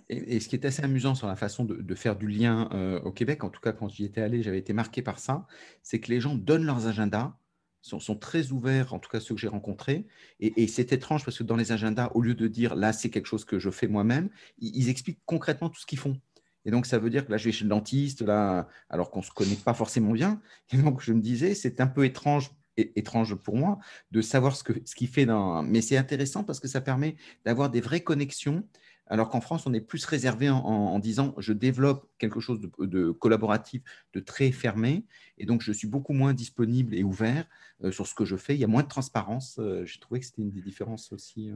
[0.09, 2.69] Et, ce qui est assez amusant sur la façon de, faire du lien
[3.03, 5.47] au Québec, en tout cas quand j'y étais allé, j'avais été marqué par ça,
[5.81, 7.33] c'est que les gens donnent leurs agendas
[7.81, 10.05] sont, très ouverts, en tout cas ceux que j'ai rencontrés.
[10.39, 13.27] Et, c'est étrange parce que dans les agendas, au lieu de dire là, c'est quelque
[13.27, 16.19] chose que je fais moi-même, ils, expliquent concrètement tout ce qu'ils font.
[16.65, 19.19] Et donc, ça veut dire que là, je vais chez le dentiste, là, alors qu'on
[19.19, 20.41] ne se connaît pas forcément bien.
[20.73, 22.51] Et donc, je me disais, c'est un peu étrange
[22.95, 23.79] étrange pour moi
[24.11, 25.63] de savoir ce qu'il ce fait dans...
[25.63, 27.15] Mais c'est intéressant parce que ça permet
[27.45, 28.63] d'avoir des vraies connexions
[29.09, 33.81] alors qu'en France, on est plus réservé en, disant je développe quelque chose de, collaboratif,
[34.13, 35.05] de très fermé,
[35.37, 37.45] et donc je suis beaucoup moins disponible et ouvert
[37.83, 38.53] euh, sur ce que je fais.
[38.53, 39.57] Il y a moins de transparence.
[39.59, 41.49] Euh, j'ai trouvé que c'était une des différences aussi.
[41.49, 41.55] Euh,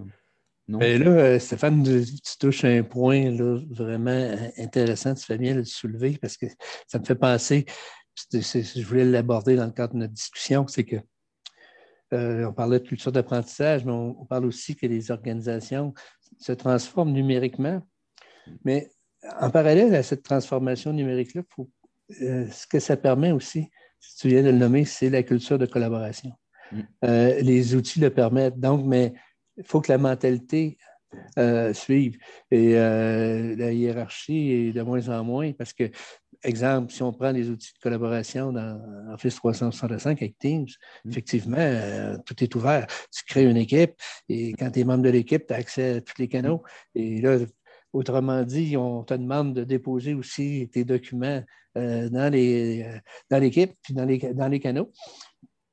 [0.68, 0.80] non?
[0.80, 3.32] Mais là, Stéphane, tu touches un point
[3.70, 5.14] vraiment intéressant.
[5.14, 6.48] Tu fais bien le soulever parce que
[6.88, 7.66] ça me fait penser,
[8.32, 10.98] je voulais l'aborder dans le cadre de notre discussion, c'est que
[12.16, 15.96] on parlait de culture d'apprentissage, mais on, parle aussi que les organisations
[16.40, 17.82] se transforme numériquement.
[18.66, 18.90] Mais
[19.40, 21.44] en parallèle à cette transformation numérique-là,
[22.22, 23.70] euh, ce que ça permet aussi,
[24.00, 26.32] si tu viens de le nommer, c'est la culture de collaboration.
[26.72, 26.82] Mm.
[27.06, 28.60] Euh, les outils le permettent.
[28.60, 29.14] Donc, mais
[29.58, 30.78] il faut que la mentalité
[31.38, 32.18] euh, suive.
[32.52, 35.90] Et la hiérarchie est de moins en moins parce que
[36.44, 38.80] exemple, si on prend les outils de collaboration dans
[39.14, 40.68] Office 365 avec Teams,
[41.06, 41.10] mm.
[41.10, 42.88] effectivement, euh, tout est ouvert.
[43.12, 43.94] Tu crées une équipe
[44.30, 46.64] et quand tu es membre de l'équipe, tu as accès à tous les canaux.
[46.96, 47.00] Mm.
[47.00, 47.38] Et là,
[47.94, 51.44] autrement dit, on te demande de déposer aussi tes documents
[51.78, 54.92] euh, dans, les, euh, dans l'équipe puis dans les, dans les canaux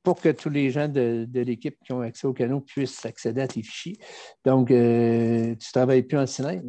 [0.03, 3.47] pour que tous les gens de, l'équipe qui ont accès aux canaux puissent accéder à
[3.47, 3.97] tes fichiers.
[4.43, 6.63] Donc, tu ne travailles plus en silence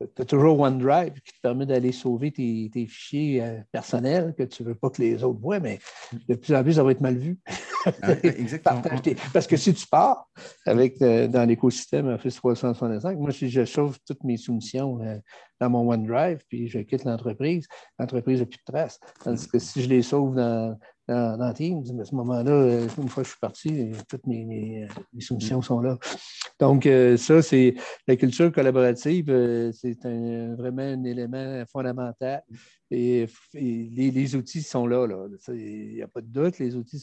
[0.00, 4.62] tu as toujours OneDrive qui te permet d'aller sauver tes, fichiers euh, personnels que tu
[4.62, 5.78] ne veux pas que les autres voient, mais
[6.28, 7.38] de plus en plus, ça va être mal vu.
[8.02, 8.82] Ah, exactement.
[9.32, 10.28] Parce que si tu pars
[10.66, 15.18] avec, euh, dans l'écosystème Office 365, moi, si je sauve toutes mes soumissions euh,
[15.60, 17.66] dans mon OneDrive, puis je quitte l'entreprise,
[17.98, 19.00] l'entreprise n'a plus de traces.
[19.22, 20.76] Tandis que si je les sauve dans,
[21.10, 21.84] dans, Teams.
[22.00, 24.88] À ce moment-là, euh, une fois que je suis parti, toutes mes, mes,
[25.20, 25.62] soumissions mm.
[25.62, 25.98] sont là.
[26.58, 27.74] Donc, euh, ça, c'est
[28.06, 29.98] la culture collaborative, euh, c'est
[30.56, 32.42] vraiment un élément fondamental.
[32.90, 35.06] Et, les, outils sont là.
[35.48, 37.02] Il n'y a pas de doute, les outils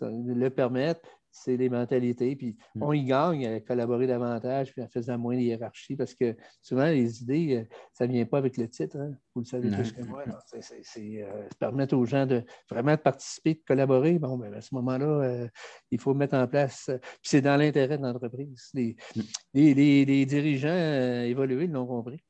[0.00, 1.02] le permettent
[1.42, 2.34] c'est les mentalités.
[2.34, 2.82] Puis mm.
[2.82, 6.86] on y gagne à collaborer davantage, puis en faisant moins de hiérarchie, parce que souvent,
[6.86, 8.96] les idées, euh, ça ne vient pas avec le titre.
[8.96, 9.12] Hein.
[9.34, 10.24] Vous le savez plus que moi.
[10.60, 14.18] C'est euh, permettre aux gens de vraiment de participer, de collaborer.
[14.18, 15.48] Bon, ben, à ce moment-là, euh,
[15.90, 16.86] il faut mettre en place.
[16.86, 18.70] puis c'est dans l'intérêt de l'entreprise.
[18.74, 19.20] Les, mm.
[19.54, 22.22] les, dirigeants évolués l'ont compris.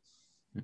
[0.54, 0.60] Mm.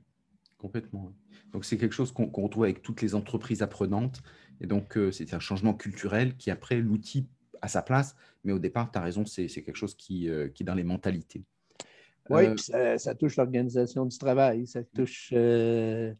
[0.58, 1.12] Complètement.
[1.52, 4.22] Donc, c'est quelque chose qu'on retrouve avec toutes les entreprises apprenantes.
[4.60, 7.28] Et donc, c'est un changement culturel qui, après, l'outil
[7.62, 8.14] à sa place.
[8.44, 10.84] Mais au départ, tu as raison, c'est quelque chose qui, euh, qui, est dans les
[10.84, 11.44] mentalités.
[12.28, 12.44] Oui,
[12.74, 16.12] euh, ça, touche l'organisation du travail, ça touche, euh,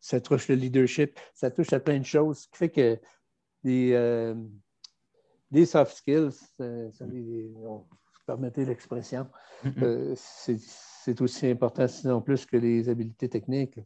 [0.00, 2.98] ça touche le leadership, ça touche à plein de choses, ce qui fait que
[3.62, 4.34] des,
[5.50, 7.04] des soft skills, ça,
[8.26, 9.26] permettez l'expression,
[10.16, 13.78] c'est aussi important, sinon plus que les habiletés techniques.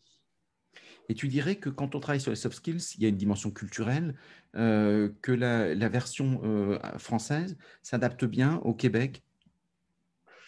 [1.09, 3.17] Et tu dirais que quand on travaille sur les soft skills, il y a une
[3.17, 4.15] dimension culturelle,
[4.57, 9.23] euh, que la, version euh, française s'adapte bien au Québec?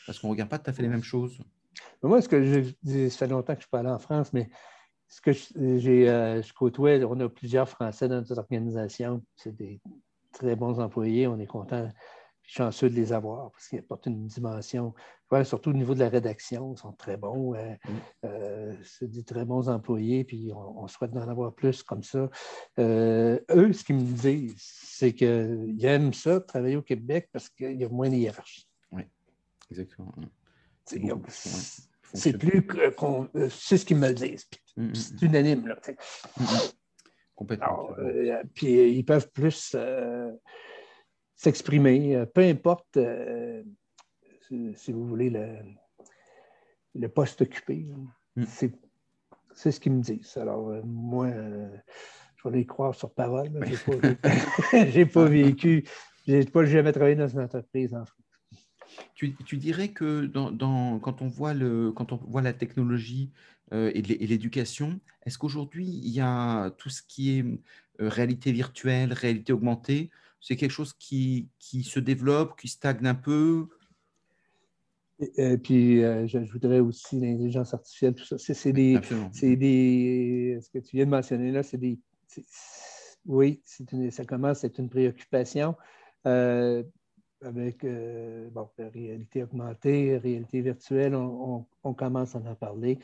[0.06, 1.40] Parce qu'on ne regarde pas tout à fait les mêmes choses.
[2.02, 2.42] Moi, ce que
[2.84, 4.50] je, ça fait longtemps que je suis pas allé en France, mais
[5.08, 9.22] ce que j'ai, euh, je côtoie, on a plusieurs Français dans notre organisation.
[9.36, 9.80] C'est des
[10.32, 11.26] très bons employés.
[11.26, 11.90] On est content
[12.50, 14.92] chanceux de les avoir parce qu'ils apportent une dimension,
[15.44, 17.54] surtout au niveau de la rédaction, ils sont très bons.
[17.54, 17.90] Euh, mm.
[18.24, 22.28] euh, c'est des très bons employés, puis on, souhaite en avoir plus comme ça.
[22.78, 27.80] Euh, eux, ce qu'ils me disent, c'est qu'ils aiment ça, travailler au Québec, parce qu'il
[27.80, 28.66] y a moins de hiérarchie.
[28.90, 29.02] Oui,
[29.70, 30.12] exactement.
[30.84, 32.66] C'est plus
[33.50, 34.48] c'est ce qu'ils me disent.
[34.76, 35.68] Mm, mm, c'est unanime.
[35.68, 35.76] Là,
[37.36, 37.90] Complètement.
[38.54, 39.76] puis ils peuvent plus
[41.40, 43.62] s'exprimer, euh, peu importe, euh,
[44.76, 45.30] si, vous voulez,
[46.94, 47.86] le, poste occupé.
[48.36, 48.44] Mm.
[49.54, 50.36] C'est ce qu'ils me disent.
[50.36, 51.28] Alors, euh, moi,
[52.36, 53.50] je vais les croire sur parole.
[53.64, 53.90] Je
[54.98, 55.84] n'ai pas, pas, vécu,
[56.26, 58.20] je n'ai pas jamais travaillé dans une entreprise en France.
[59.14, 63.30] Tu, dirais que quand, on voit le, quand on voit la technologie
[63.72, 69.12] euh, et l'éducation, est-ce qu'aujourd'hui, il y a tout ce qui est euh, réalité virtuelle,
[69.12, 70.10] réalité augmentée,
[70.40, 73.68] c'est quelque chose qui, qui, se développe, qui stagne un peu
[75.36, 78.38] et, puis, euh, je voudrais aussi l'intelligence artificielle, tout ça.
[78.38, 78.98] C'est des,
[79.42, 81.98] des, Ce que tu viens de mentionner là, c'est des.
[83.26, 83.62] Oui,
[83.92, 85.76] une, ça commence à être une préoccupation
[86.26, 86.82] euh,
[87.42, 92.98] avec euh, bon, la réalité augmentée, réalité virtuelle, on, commence à en parler.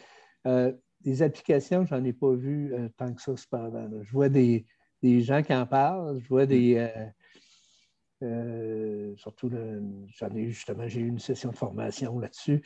[1.03, 3.91] des applications, je n'en ai pas vu tant que ça cependant.
[4.03, 4.65] Je vois des,
[5.03, 7.13] des, gens qui en parlent, je vois des mm.
[8.23, 12.63] Euh, surtout, j'en ai eu justement, j'ai eu une session de formation là-dessus.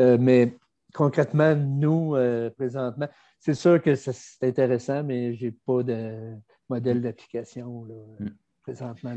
[0.00, 0.56] Euh, mais
[0.94, 6.34] concrètement, nous, euh, présentement, c'est sûr que c'est intéressant, mais je n'ai pas de
[6.68, 7.86] modèle d'application
[8.18, 8.28] mm.
[8.62, 9.14] présentement.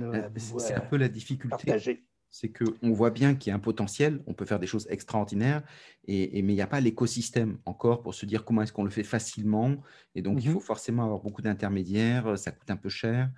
[0.58, 2.06] c'est un peu la difficulté.
[2.32, 5.64] C'est qu'on voit bien qu'il y a un potentiel, on peut faire des choses extraordinaires,
[6.06, 8.92] et, mais il n'y a pas l'écosystème encore pour se dire comment est-ce qu'on le
[8.92, 9.78] fait facilement.
[10.14, 10.54] Et donc, il mm-hmm.
[10.54, 13.32] faut forcément avoir beaucoup d'intermédiaires, ça coûte un peu cher.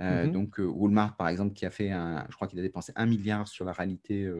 [0.00, 2.62] Euh, mmh donc, euh, Walmart, par exemple, qui a fait, un, je crois qu'il a
[2.62, 4.30] dépensé un milliard sur la réalité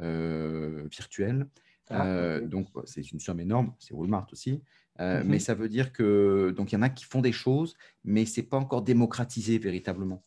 [0.00, 1.46] euh, virtuelle.
[1.90, 3.74] Ah, donc, c'est une somme énorme.
[3.78, 4.62] C'est Walmart aussi.
[4.98, 7.74] Mmh mais ça veut dire que donc il y en a qui font des choses,
[8.04, 10.22] mais c'est pas encore démocratisé véritablement.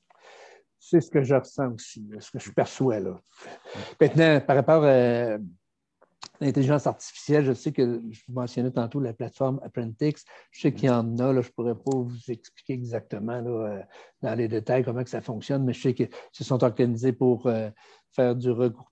[0.80, 3.22] C'est ce que je ressens aussi, ce que je perçois là.
[4.02, 5.38] Maintenant, par rapport à
[6.42, 10.26] L'intelligence artificielle, je sais que je vous mentionnais tantôt la plateforme Apprentix.
[10.52, 13.80] Je sais qu'il y en a, je ne pourrais pas vous expliquer exactement euh,
[14.22, 17.70] dans les détails comment ça fonctionne, mais je sais qu'ils se sont organisés pour euh,
[18.12, 18.92] faire du regroupement.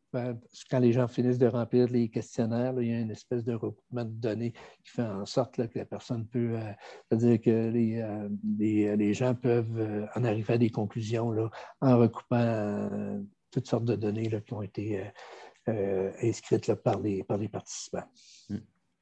[0.69, 4.05] Quand les gens finissent de remplir les questionnaires, il y a une espèce de regroupement
[4.05, 4.51] de données
[4.83, 6.71] qui fait en sorte que la personne peut, euh,
[7.09, 11.33] c'est-à-dire que les, les, gens peuvent en arriver à des conclusions
[11.81, 12.89] en recoupant
[13.49, 15.03] toutes sortes de données qui ont été
[15.69, 18.03] euh, inscrites par, les, par les participants.
[18.49, 18.57] Mm.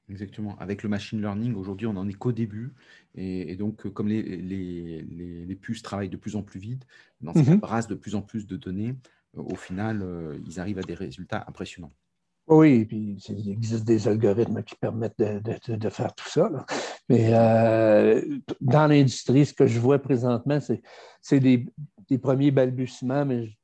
[0.09, 0.57] Exactement.
[0.59, 2.73] Avec le machine learning, aujourd'hui, on n'en est qu'au début.
[3.15, 6.85] Et, donc, comme les, les, les, puces travaillent de plus en plus vite,
[7.21, 8.95] dans mm de plus en plus de données,
[9.37, 11.93] euh, au final, euh, ils arrivent à des résultats impressionnants.
[12.47, 16.49] Oui, puis il existe des algorithmes qui permettent de, de, faire tout ça.
[17.07, 17.31] Mais
[18.59, 20.59] dans l'industrie, ce que je vois présentement,
[21.21, 21.65] c'est des,
[22.09, 23.57] des, premiers balbutiements, mais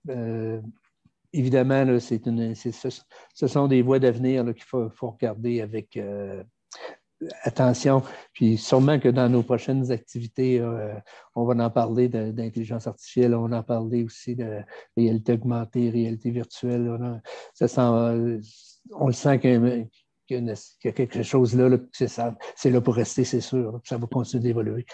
[1.34, 6.44] évidemment, ce, sont des voies d'avenir qu'il faut, regarder avec euh,
[7.44, 8.02] attention.
[8.34, 10.94] Puis sûrement que dans nos prochaines activités, euh,
[11.36, 14.62] on va en parler d'intelligence artificielle, on va en parler aussi de
[14.96, 16.90] réalité augmentée, réalité virtuelle.
[16.90, 18.40] On,
[18.92, 19.88] on le sent qu'il
[20.30, 21.78] y, a quelque chose là
[22.56, 23.80] c'est là pour rester, c'est sûr.
[23.84, 24.86] Ça va continuer d'évoluer.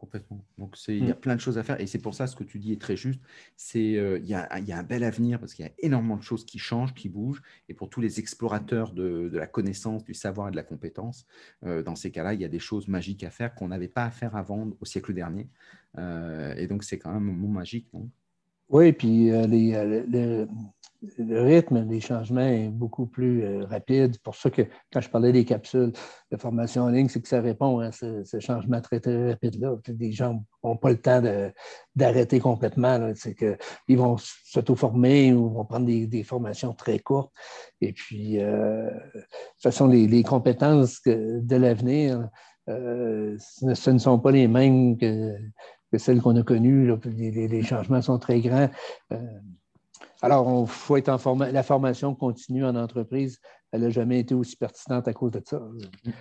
[0.00, 0.42] Complètement.
[0.56, 1.20] Donc, il y a mm.
[1.20, 2.96] plein de choses à faire et c'est pour ça ce que tu dis est très
[2.96, 3.20] juste.
[3.54, 5.72] C'est euh, il, y a, il, y a, un bel avenir parce qu'il y a
[5.78, 7.42] énormément de choses qui changent, qui bougent.
[7.68, 11.26] Et pour tous les explorateurs de, de la connaissance, du savoir et de la compétence,
[11.66, 14.06] euh, dans ces cas-là, il y a des choses magiques à faire qu'on n'avait pas
[14.06, 15.50] à faire avant au siècle dernier.
[15.98, 17.86] Euh, et donc, c'est quand même un moment magique.
[17.92, 18.08] Non?
[18.70, 20.46] Oui, puis les,
[21.18, 24.12] le rythme des changements est beaucoup plus euh, rapide.
[24.14, 25.92] C'est pour ça que quand je parlais des capsules
[26.30, 29.76] de formation en ligne, c'est que ça répond à ce, changement très, très rapide-là.
[29.98, 31.22] Les gens n'ont pas le temps
[31.96, 33.12] d'arrêter complètement.
[33.14, 37.32] C'est qu'ils vont s'auto-former ou vont prendre des, formations très courtes.
[37.80, 42.28] Et puis, euh, de toute façon, les, compétences de l'avenir,
[42.68, 45.34] euh, ce ne sont pas les mêmes que,
[45.96, 46.94] celles qu'on a connues.
[47.06, 48.68] Les, changements sont très grands.
[50.22, 51.54] Alors, il faut être en formation.
[51.54, 53.38] La formation continue en entreprise,
[53.72, 55.60] elle n'a jamais été aussi pertinente à cause de ça.
[56.04, 56.12] Tu,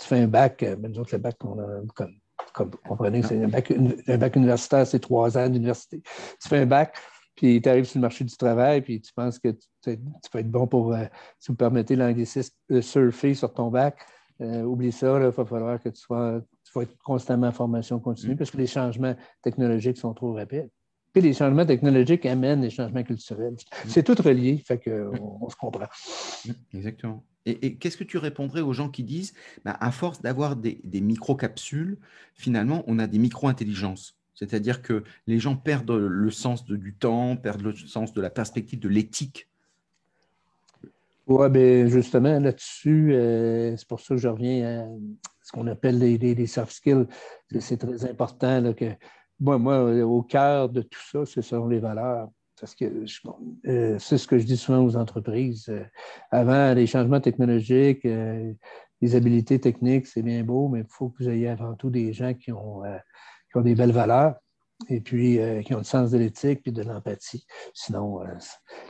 [0.00, 2.14] fais un bac, euh, nous autres, le bac, on a, comme,
[2.52, 6.02] comme comprenez, c'est un bac, universitaire, c'est trois ans d'université.
[6.40, 6.96] Tu fais un bac,
[7.34, 9.48] puis tu arrives sur le marché du travail, puis tu penses que
[9.82, 9.98] tu,
[10.30, 11.04] peux être bon pour, euh,
[11.38, 13.98] si vous permettez l'anglicisme, euh, surfer sur ton bac.
[14.38, 18.34] oublie ça, il va falloir que tu sois, tu vas être constamment en formation continue
[18.34, 18.38] mm.
[18.38, 20.68] parce que les changements technologiques sont trop rapides.
[21.12, 23.54] Puis les changements technologiques amènent les changements culturels.
[23.54, 23.88] Mm.
[23.88, 25.88] C'est tout relié, fait qu'on on se comprend.
[26.46, 27.24] Mm, exactement.
[27.46, 29.32] Et, qu'est-ce que tu répondrais aux gens qui disent,
[29.64, 31.98] ben, à force d'avoir des, des micro-capsules,
[32.34, 37.62] finalement, on a des micro-intelligences C'est-à-dire que les gens perdent le sens du temps, perdent
[37.62, 39.48] le sens de la perspective, de l'éthique.
[41.26, 44.88] Oui, bien justement, là-dessus, euh, c'est pour ça que je reviens à
[45.42, 47.06] ce qu'on appelle les, les, soft skills.
[47.60, 48.86] C'est très important là, que
[49.40, 52.28] moi, moi, au cœur de tout ça, ce sont les valeurs.
[52.60, 52.84] Parce que
[53.66, 55.66] euh, c'est ce que je dis souvent aux entreprises.
[55.70, 55.82] Euh,
[56.30, 58.52] avant, les changements technologiques, euh,
[59.00, 62.12] les habiletés techniques, c'est bien beau, mais il faut que vous ayez avant tout des
[62.12, 62.82] gens qui ont,
[63.50, 64.34] qui ont des belles valeurs.
[64.90, 67.46] et puis qui ont le sens de l'éthique et de l'empathie.
[67.72, 68.20] Sinon,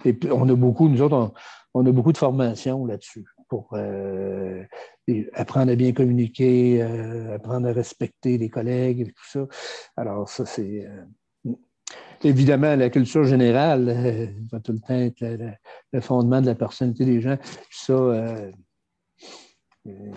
[0.05, 1.33] et puis on a beaucoup, nous autres,
[1.75, 3.77] on, a beaucoup de formations là-dessus pour
[5.35, 6.81] apprendre à bien communiquer,
[7.35, 9.47] apprendre à respecter les collègues et tout ça.
[9.97, 10.87] Alors, ça, c'est
[12.29, 15.21] évidemment, la culture générale euh, va tout le temps être
[15.93, 17.39] le, fondement de la personnalité des gens.
[17.71, 18.51] Ça, euh,
[19.87, 20.13] euh,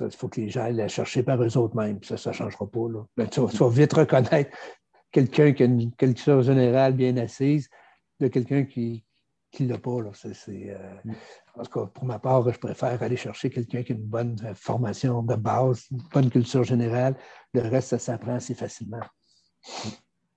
[0.00, 2.02] il faut que les gens aillent la chercher par eux autres mêmes.
[2.02, 2.88] Ça, ça ne changera pas.
[2.88, 3.04] Là.
[3.16, 4.56] Ben, tu, vas, vite reconnaître
[5.12, 7.68] quelqu'un qui a une culture générale bien assise
[8.20, 9.04] de quelqu'un qui
[9.62, 10.00] ne l'a pas.
[10.00, 10.10] Là.
[11.86, 15.86] pour ma part, je préfère aller chercher quelqu'un qui a une bonne formation de base,
[15.90, 17.16] une bonne culture générale.
[17.52, 19.00] Le reste, ça s'apprend assez facilement.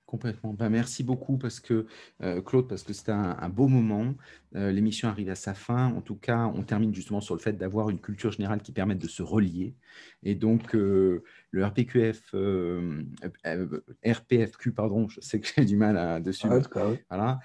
[0.07, 0.53] Complètement.
[0.53, 1.85] Ben, merci beaucoup parce que
[2.23, 4.15] euh, Claude, parce que c'était un, beau moment.
[4.55, 5.87] Euh, l'émission arrive à sa fin.
[5.87, 8.99] En tout cas, on termine justement sur le fait d'avoir une culture générale qui permette
[8.99, 9.75] de se relier.
[10.23, 12.33] Et donc, euh, le RPQF,
[14.05, 16.47] RPFQ, pardon, je sais que j'ai du mal à, dessus.
[17.09, 17.41] voilà.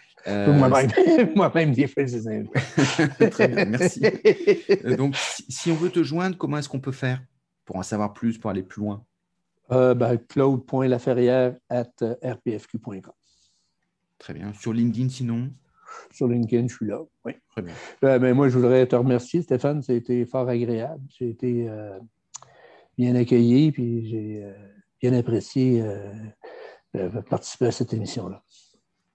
[1.35, 2.05] Moi-même, des fois,
[3.33, 4.03] Très bien, merci.
[4.97, 7.21] donc, si on veut te joindre, comment est-ce qu'on peut faire
[7.65, 9.05] pour en savoir plus, pour aller plus loin?
[9.73, 13.13] Euh, ben, claude.laferrière at euh, rpfq.com.
[14.19, 14.53] Très bien.
[14.53, 15.51] Sur LinkedIn, sinon?
[16.11, 17.01] Sur LinkedIn, je suis là.
[17.25, 17.33] Oui.
[17.51, 17.75] Très bien.
[18.05, 19.83] Euh, ben, moi, je voudrais te remercier, Stéphane.
[19.83, 21.03] Ça a été fort agréable.
[21.09, 21.69] J'ai été
[22.97, 24.47] bien accueilli, puis j'ai
[25.01, 25.83] bien apprécié
[26.95, 28.43] de participer à cette émission-là.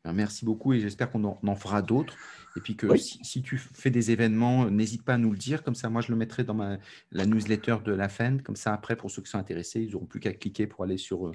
[0.08, 2.16] Ben, merci beaucoup et j'espère qu'on en, fera d'autres.
[2.55, 5.66] Et puis que si, tu fais des événements, n'hésite pas à nous le dire.
[5.66, 6.78] Comme ça, moi, je le mettrai dans ma,
[7.12, 8.38] la newsletter de la fin.
[8.38, 10.97] Comme ça, après, pour ceux qui sont intéressés, ils n'auront plus qu'à cliquer pour aller
[10.97, 11.34] sur,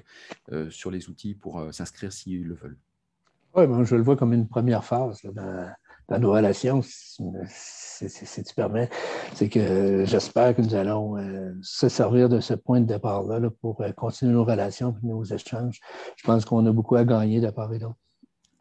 [0.51, 2.77] euh, sur les outils pour euh, s'inscrire s'ils le veulent.
[3.55, 8.89] Oui, ben, je le vois comme une première phase dans, nos relations, si, tu permets.
[9.35, 13.83] C'est que j'espère que nous allons euh, se servir de ce point de départ-là pour
[13.95, 15.79] continuer nos relations et nos échanges.
[16.15, 17.97] Je pense qu'on a beaucoup à gagner de part et d'autre.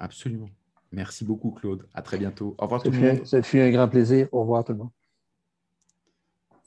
[0.02, 0.48] Absolument.
[0.90, 1.86] Merci beaucoup, Claude.
[1.94, 2.56] À très bientôt.
[2.58, 3.24] Au revoir tout le monde.
[3.24, 4.28] Ça fut un grand plaisir.
[4.32, 4.90] Au revoir tout le monde.